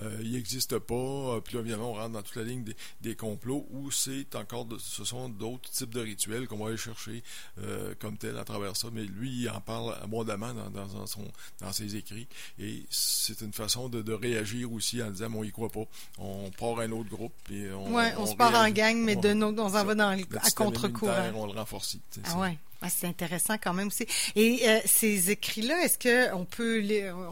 euh, 0.00 0.18
il 0.22 0.32
n'existe 0.32 0.78
pas, 0.78 0.94
euh, 0.94 1.40
puis 1.40 1.54
là, 1.54 1.60
évidemment, 1.60 1.90
on 1.90 1.94
rentre 1.94 2.10
dans 2.10 2.22
toute 2.22 2.36
la 2.36 2.44
ligne 2.44 2.64
des, 3.00 3.14
complots, 3.14 3.66
où 3.70 3.90
c'est 3.90 4.34
encore, 4.36 4.66
ce 4.78 5.04
sont 5.04 5.28
d'autres 5.28 5.70
types 5.70 5.92
de 5.94 6.00
rituels 6.00 6.46
qu'on 6.46 6.58
va 6.58 6.68
aller 6.68 6.76
chercher 6.76 7.22
euh, 7.62 7.94
comme 7.98 8.16
tel 8.16 8.38
à 8.38 8.44
travers 8.44 8.76
ça, 8.76 8.88
mais 8.92 9.02
lui, 9.02 9.42
il 9.42 9.50
en 9.50 9.60
parle 9.60 9.96
abondamment 10.02 10.54
dans, 10.54 10.70
dans, 10.70 11.06
son, 11.06 11.24
dans 11.60 11.72
ses 11.72 11.96
écrits, 11.96 12.28
et 12.58 12.84
c'est 12.90 13.40
une 13.40 13.52
façon 13.52 13.88
de, 13.88 14.10
réagir 14.12 14.72
aussi 14.72 15.02
en 15.02 15.10
disant, 15.10 15.30
bon, 15.30 15.44
il 15.44 15.52
croit 15.52 15.70
pas, 15.70 15.84
on 16.18 16.50
part 16.50 16.80
un 16.80 16.90
autre 16.90 17.08
groupe, 17.08 17.32
et 17.50 17.70
on, 17.72 17.94
ouais, 17.94 18.12
on, 18.18 18.26
se 18.26 18.34
part 18.34 18.54
en 18.54 18.68
gang, 18.70 18.96
mais 18.96 19.16
de 19.16 19.30
on 19.42 19.58
en 19.58 19.68
va 19.68 19.94
dans, 19.94 20.10
à 20.10 20.50
contre-courant. 20.50 21.32
On 21.34 21.46
le 21.46 21.52
renforce. 21.52 21.96
Ah 22.24 22.38
ouais. 22.38 22.58
Ah, 22.82 22.88
c'est 22.88 23.06
intéressant 23.06 23.58
quand 23.58 23.74
même 23.74 23.88
aussi. 23.88 24.06
Et 24.36 24.60
euh, 24.66 24.78
ces 24.86 25.30
écrits-là, 25.30 25.84
est-ce 25.84 25.98
que 25.98 26.32
on 26.34 26.46
peut 26.46 26.82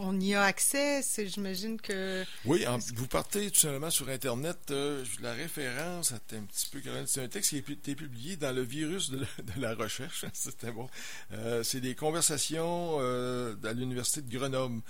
on 0.00 0.20
y 0.20 0.34
a 0.34 0.42
accès? 0.42 1.02
J'imagine 1.16 1.80
que. 1.80 2.24
Oui, 2.44 2.66
vous 2.94 3.06
partez 3.06 3.50
tout 3.50 3.60
simplement 3.60 3.90
sur 3.90 4.10
Internet. 4.10 4.58
Euh, 4.70 5.02
la 5.22 5.32
référence, 5.32 6.12
c'est 6.28 6.36
un 6.36 6.42
petit 6.42 6.68
peu. 6.70 6.80
C'est 7.06 7.22
un 7.22 7.28
texte 7.28 7.50
qui 7.50 7.56
a 7.56 7.58
été 7.72 7.94
publié 7.94 8.36
dans 8.36 8.54
le 8.54 8.60
virus 8.62 9.10
de, 9.10 9.26
la 9.56 9.74
recherche. 9.74 10.26
C'était 10.34 10.70
bon. 10.70 10.88
Euh, 11.32 11.62
c'est 11.62 11.80
des 11.80 11.94
conversations 11.94 12.98
à 12.98 13.72
l'université 13.72 14.20
de 14.20 14.30
Grenoble. 14.30 14.82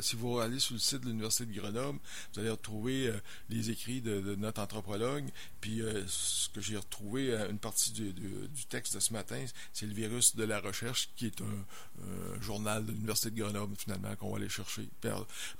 Si 0.00 0.16
vous 0.16 0.38
allez 0.38 0.58
sur 0.58 0.74
le 0.74 0.80
site 0.80 1.00
de 1.00 1.06
l'Université 1.06 1.46
de 1.46 1.58
Grenoble, 1.58 1.98
vous 2.32 2.40
allez 2.40 2.50
retrouver 2.50 3.12
les 3.48 3.70
écrits 3.70 4.00
de, 4.00 4.34
notre 4.36 4.60
anthropologue. 4.60 5.28
Puis 5.60 5.82
ce 6.06 6.48
que 6.50 6.60
j'ai 6.60 6.76
retrouvé, 6.76 7.34
une 7.50 7.58
partie 7.58 7.92
du, 7.92 8.12
du, 8.12 8.64
texte 8.68 8.94
de 8.94 9.00
ce 9.00 9.12
matin, 9.12 9.44
c'est 9.72 9.86
le 9.86 9.94
virus 9.94 10.36
de 10.36 10.44
la 10.44 10.60
recherche, 10.60 11.10
qui 11.16 11.26
est 11.26 11.40
un, 11.40 12.40
journal 12.40 12.84
de 12.84 12.92
l'Université 12.92 13.30
de 13.30 13.40
Grenoble, 13.40 13.74
finalement, 13.76 14.14
qu'on 14.16 14.30
va 14.30 14.36
aller 14.36 14.48
chercher. 14.48 14.88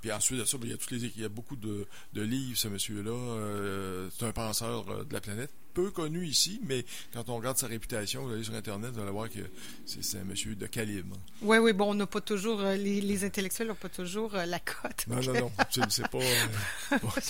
Puis, 0.01 0.11
ensuite 0.11 0.39
de 0.39 0.45
ça, 0.45 0.57
ben, 0.57 0.67
il 0.67 0.71
y 0.71 0.73
a 0.73 0.77
toutes 0.77 0.91
les 0.91 0.99
il 1.15 1.21
y 1.21 1.25
a 1.25 1.29
beaucoup 1.29 1.55
de, 1.55 1.87
livres, 2.13 2.57
ce 2.57 2.67
monsieur-là. 2.67 3.11
Euh, 3.11 4.09
c'est 4.17 4.25
un 4.25 4.31
penseur 4.31 4.89
euh, 4.89 5.03
de 5.03 5.13
la 5.13 5.21
planète 5.21 5.51
peu 5.73 5.91
connu 5.91 6.25
ici, 6.25 6.59
mais 6.63 6.85
quand 7.13 7.29
on 7.29 7.37
regarde 7.37 7.57
sa 7.57 7.67
réputation, 7.67 8.23
vous 8.25 8.33
allez 8.33 8.43
sur 8.43 8.53
Internet, 8.53 8.91
vous 8.91 9.01
allez 9.01 9.11
voir 9.11 9.29
que 9.29 9.39
c'est 9.85 10.17
un 10.17 10.23
monsieur 10.23 10.55
de 10.55 10.65
calibre. 10.67 11.15
Oui, 11.41 11.57
oui, 11.57 11.73
bon, 11.73 11.91
on 11.91 11.95
n'a 11.95 12.07
pas 12.07 12.21
toujours, 12.21 12.61
euh, 12.61 12.75
les, 12.75 13.23
intellectuels 13.23 13.67
n'ont 13.67 13.75
pas 13.75 13.89
toujours 13.89 14.33
la 14.33 14.59
cote. 14.59 15.05
Non, 15.07 15.21
non, 15.21 15.33
non, 15.33 15.51
c'est 15.89 16.07
pas, 16.09 16.19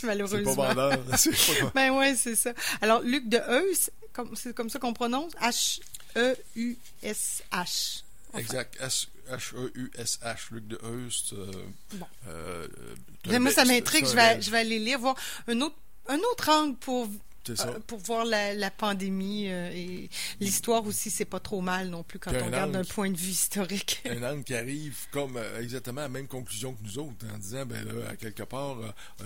malheureusement. 0.03 0.39
C'est 0.49 0.55
pas 0.55 0.73
vendeur. 0.73 1.71
Ben 1.73 1.91
oui, 1.91 2.15
c'est 2.15 2.35
ça. 2.35 2.53
Alors, 2.81 3.01
Luc 3.01 3.27
de 3.27 3.37
Heus, 3.37 3.89
c'est 4.35 4.53
comme 4.53 4.69
ça 4.69 4.79
qu'on 4.79 4.93
prononce, 4.93 5.33
H 5.41 5.79
E-U-S-H. 6.15 8.03
Exact. 8.35 8.77
H-E-U-S-H, 9.29 10.37
Luc 10.51 10.67
de 10.67 10.79
Heust. 10.83 11.33
Euh, 11.33 11.51
bon. 11.93 12.05
Euh, 12.27 12.67
moi, 13.39 13.51
ça 13.51 13.65
m'intrigue. 13.65 14.05
Je 14.05 14.15
vais, 14.15 14.41
je 14.41 14.49
vais 14.51 14.59
aller 14.59 14.79
lire, 14.79 14.99
voir 14.99 15.15
un 15.47 15.61
autre, 15.61 15.75
un 16.07 16.17
autre 16.17 16.49
angle 16.49 16.75
pour 16.77 17.07
euh, 17.49 17.79
pour 17.87 17.99
voir 17.99 18.25
la, 18.25 18.53
la 18.53 18.71
pandémie 18.71 19.49
euh, 19.49 19.69
et 19.71 20.09
l'histoire 20.39 20.85
aussi, 20.85 21.09
c'est 21.09 21.25
pas 21.25 21.39
trop 21.39 21.61
mal 21.61 21.89
non 21.89 22.03
plus 22.03 22.19
quand 22.19 22.31
on 22.33 22.45
regarde 22.45 22.71
d'un 22.71 22.83
point 22.83 23.09
de 23.09 23.17
vue 23.17 23.31
historique. 23.31 24.01
un 24.09 24.23
angle 24.23 24.43
qui 24.43 24.55
arrive 24.55 24.97
comme 25.11 25.37
euh, 25.37 25.61
exactement 25.61 26.01
à 26.01 26.05
la 26.05 26.09
même 26.09 26.27
conclusion 26.27 26.73
que 26.73 26.83
nous 26.83 26.97
autres, 26.99 27.25
en 27.33 27.37
disant, 27.37 27.65
ben 27.65 27.83
là, 27.85 28.09
à 28.09 28.15
quelque 28.15 28.43
part, 28.43 28.77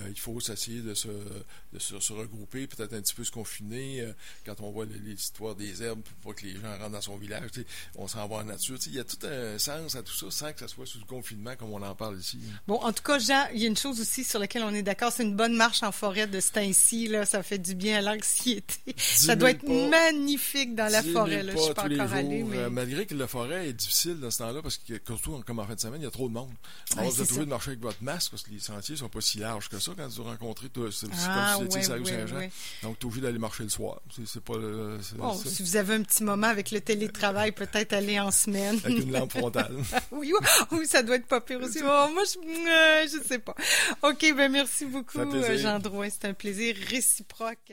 il 0.07 0.19
faut 0.19 0.39
s'essayer 0.39 0.81
de, 0.81 0.93
se, 0.93 1.07
de 1.07 1.79
se, 1.79 2.13
regrouper, 2.13 2.67
peut-être 2.67 2.93
un 2.93 3.01
petit 3.01 3.13
peu 3.13 3.23
se 3.23 3.31
confiner. 3.31 4.05
quand 4.45 4.59
on 4.61 4.71
voit 4.71 4.85
l'histoire 4.85 5.55
des 5.55 5.81
herbes, 5.81 6.01
pour 6.01 6.33
pas 6.33 6.41
que 6.41 6.45
les 6.45 6.55
gens 6.55 6.77
rentrent 6.77 6.91
dans 6.91 7.01
son 7.01 7.17
village, 7.17 7.49
on 7.95 8.07
s'en 8.07 8.27
va 8.27 8.37
en 8.37 8.43
nature. 8.43 8.77
Il 8.87 8.93
y 8.93 8.99
a 8.99 9.03
tout 9.03 9.25
un 9.25 9.57
sens 9.57 9.95
à 9.95 10.03
tout 10.03 10.13
ça, 10.13 10.29
sans 10.29 10.53
que 10.53 10.59
ça 10.59 10.67
soit 10.67 10.85
sous 10.85 10.99
le 10.99 11.05
confinement 11.05 11.55
comme 11.55 11.73
on 11.73 11.81
en 11.81 11.95
parle 11.95 12.19
ici. 12.19 12.39
Bon, 12.67 12.75
en 12.75 12.93
tout 12.93 13.03
cas, 13.03 13.19
Jean, 13.19 13.47
il 13.53 13.61
y 13.61 13.65
a 13.65 13.67
une 13.67 13.77
chose 13.77 13.99
aussi 13.99 14.23
sur 14.23 14.39
laquelle 14.39 14.63
on 14.63 14.73
est 14.73 14.83
d'accord, 14.83 15.11
c'est 15.11 15.23
une 15.23 15.35
bonne 15.35 15.55
marche 15.55 15.83
en 15.83 15.91
forêt 15.91 16.27
de 16.27 16.39
ce 16.39 16.51
temps-ci, 16.51 17.11
ça 17.25 17.43
fait 17.43 17.57
du 17.57 17.75
bien 17.75 17.97
à 17.97 18.01
l'anxiété. 18.13 18.75
Ça 18.97 19.35
doit 19.35 19.51
être 19.51 19.67
magnifique 19.67 20.75
dans 20.75 20.91
la 20.91 21.03
forêt, 21.03 21.43
là. 21.43 21.53
Je 21.55 21.61
suis 21.61 21.73
pas 21.73 21.83
encore 21.83 22.13
allé, 22.13 22.43
mais... 22.43 22.57
Euh, 22.57 22.69
malgré 22.69 23.05
que 23.05 23.15
la 23.15 23.27
forêt 23.27 23.69
est 23.69 23.73
difficile 23.73 24.19
dans 24.19 24.31
ce 24.31 24.39
temps-là, 24.39 24.61
parce 24.61 24.77
que, 24.77 24.93
surtout 25.05 25.41
comme 25.45 25.59
en 25.59 25.65
fin 25.65 25.75
de 25.75 25.79
semaine, 25.79 26.01
il 26.01 26.05
y 26.05 26.07
a 26.07 26.11
trop 26.11 26.27
de 26.27 26.33
monde. 26.33 26.51
Alors, 26.97 27.11
vous 27.11 27.21
êtes 27.21 27.29
obligé 27.29 27.45
de 27.45 27.49
marcher 27.49 27.69
avec 27.71 27.81
votre 27.81 28.03
masque, 28.03 28.31
parce 28.31 28.43
que 28.43 28.51
les 28.51 28.59
sentiers 28.59 28.95
sont 28.95 29.09
pas 29.09 29.21
si 29.21 29.39
larges 29.39 29.69
que 29.69 29.79
ça 29.79 29.91
quand 29.97 30.07
vous 30.07 30.23
rencontrez, 30.23 30.67
c'est 30.91 31.07
ah, 31.27 31.55
comme 31.57 31.69
si 31.69 31.81
c'était 31.81 31.99
ouais, 31.99 32.05
Saint-Jean. 32.05 32.49
Donc, 32.83 32.99
tu 32.99 33.05
es 33.05 33.07
obligé 33.07 33.21
d'aller 33.21 33.39
marcher 33.39 33.63
le 33.63 33.69
soir. 33.69 34.01
C'est 34.25 34.43
pas 34.43 34.57
le, 34.57 34.97
bon, 35.17 35.33
si 35.33 35.63
vous 35.63 35.75
avez 35.75 35.95
un 35.95 36.03
petit 36.03 36.23
moment 36.23 36.47
avec 36.47 36.71
le 36.71 36.81
télétravail, 36.81 37.51
peut-être 37.51 37.93
aller 37.93 38.19
en 38.19 38.31
semaine. 38.31 38.79
Avec 38.83 38.99
une 38.99 39.11
lampe 39.11 39.31
frontale. 39.31 39.75
oui, 40.11 40.33
oui, 40.71 40.87
ça 40.87 41.03
doit 41.03 41.15
être 41.15 41.27
pas 41.27 41.41
pire 41.41 41.61
aussi. 41.61 41.79
Oh, 41.83 42.07
moi, 42.13 42.23
je, 42.25 42.39
euh, 42.39 43.07
je 43.07 43.27
sais 43.27 43.39
pas. 43.39 43.55
OK, 44.01 44.33
ben 44.35 44.51
merci 44.51 44.85
beaucoup, 44.85 45.19
Jean 45.57 45.79
Drouin. 45.79 46.09
C'est 46.09 46.27
un 46.27 46.33
plaisir 46.33 46.75
réciproque. 46.89 47.71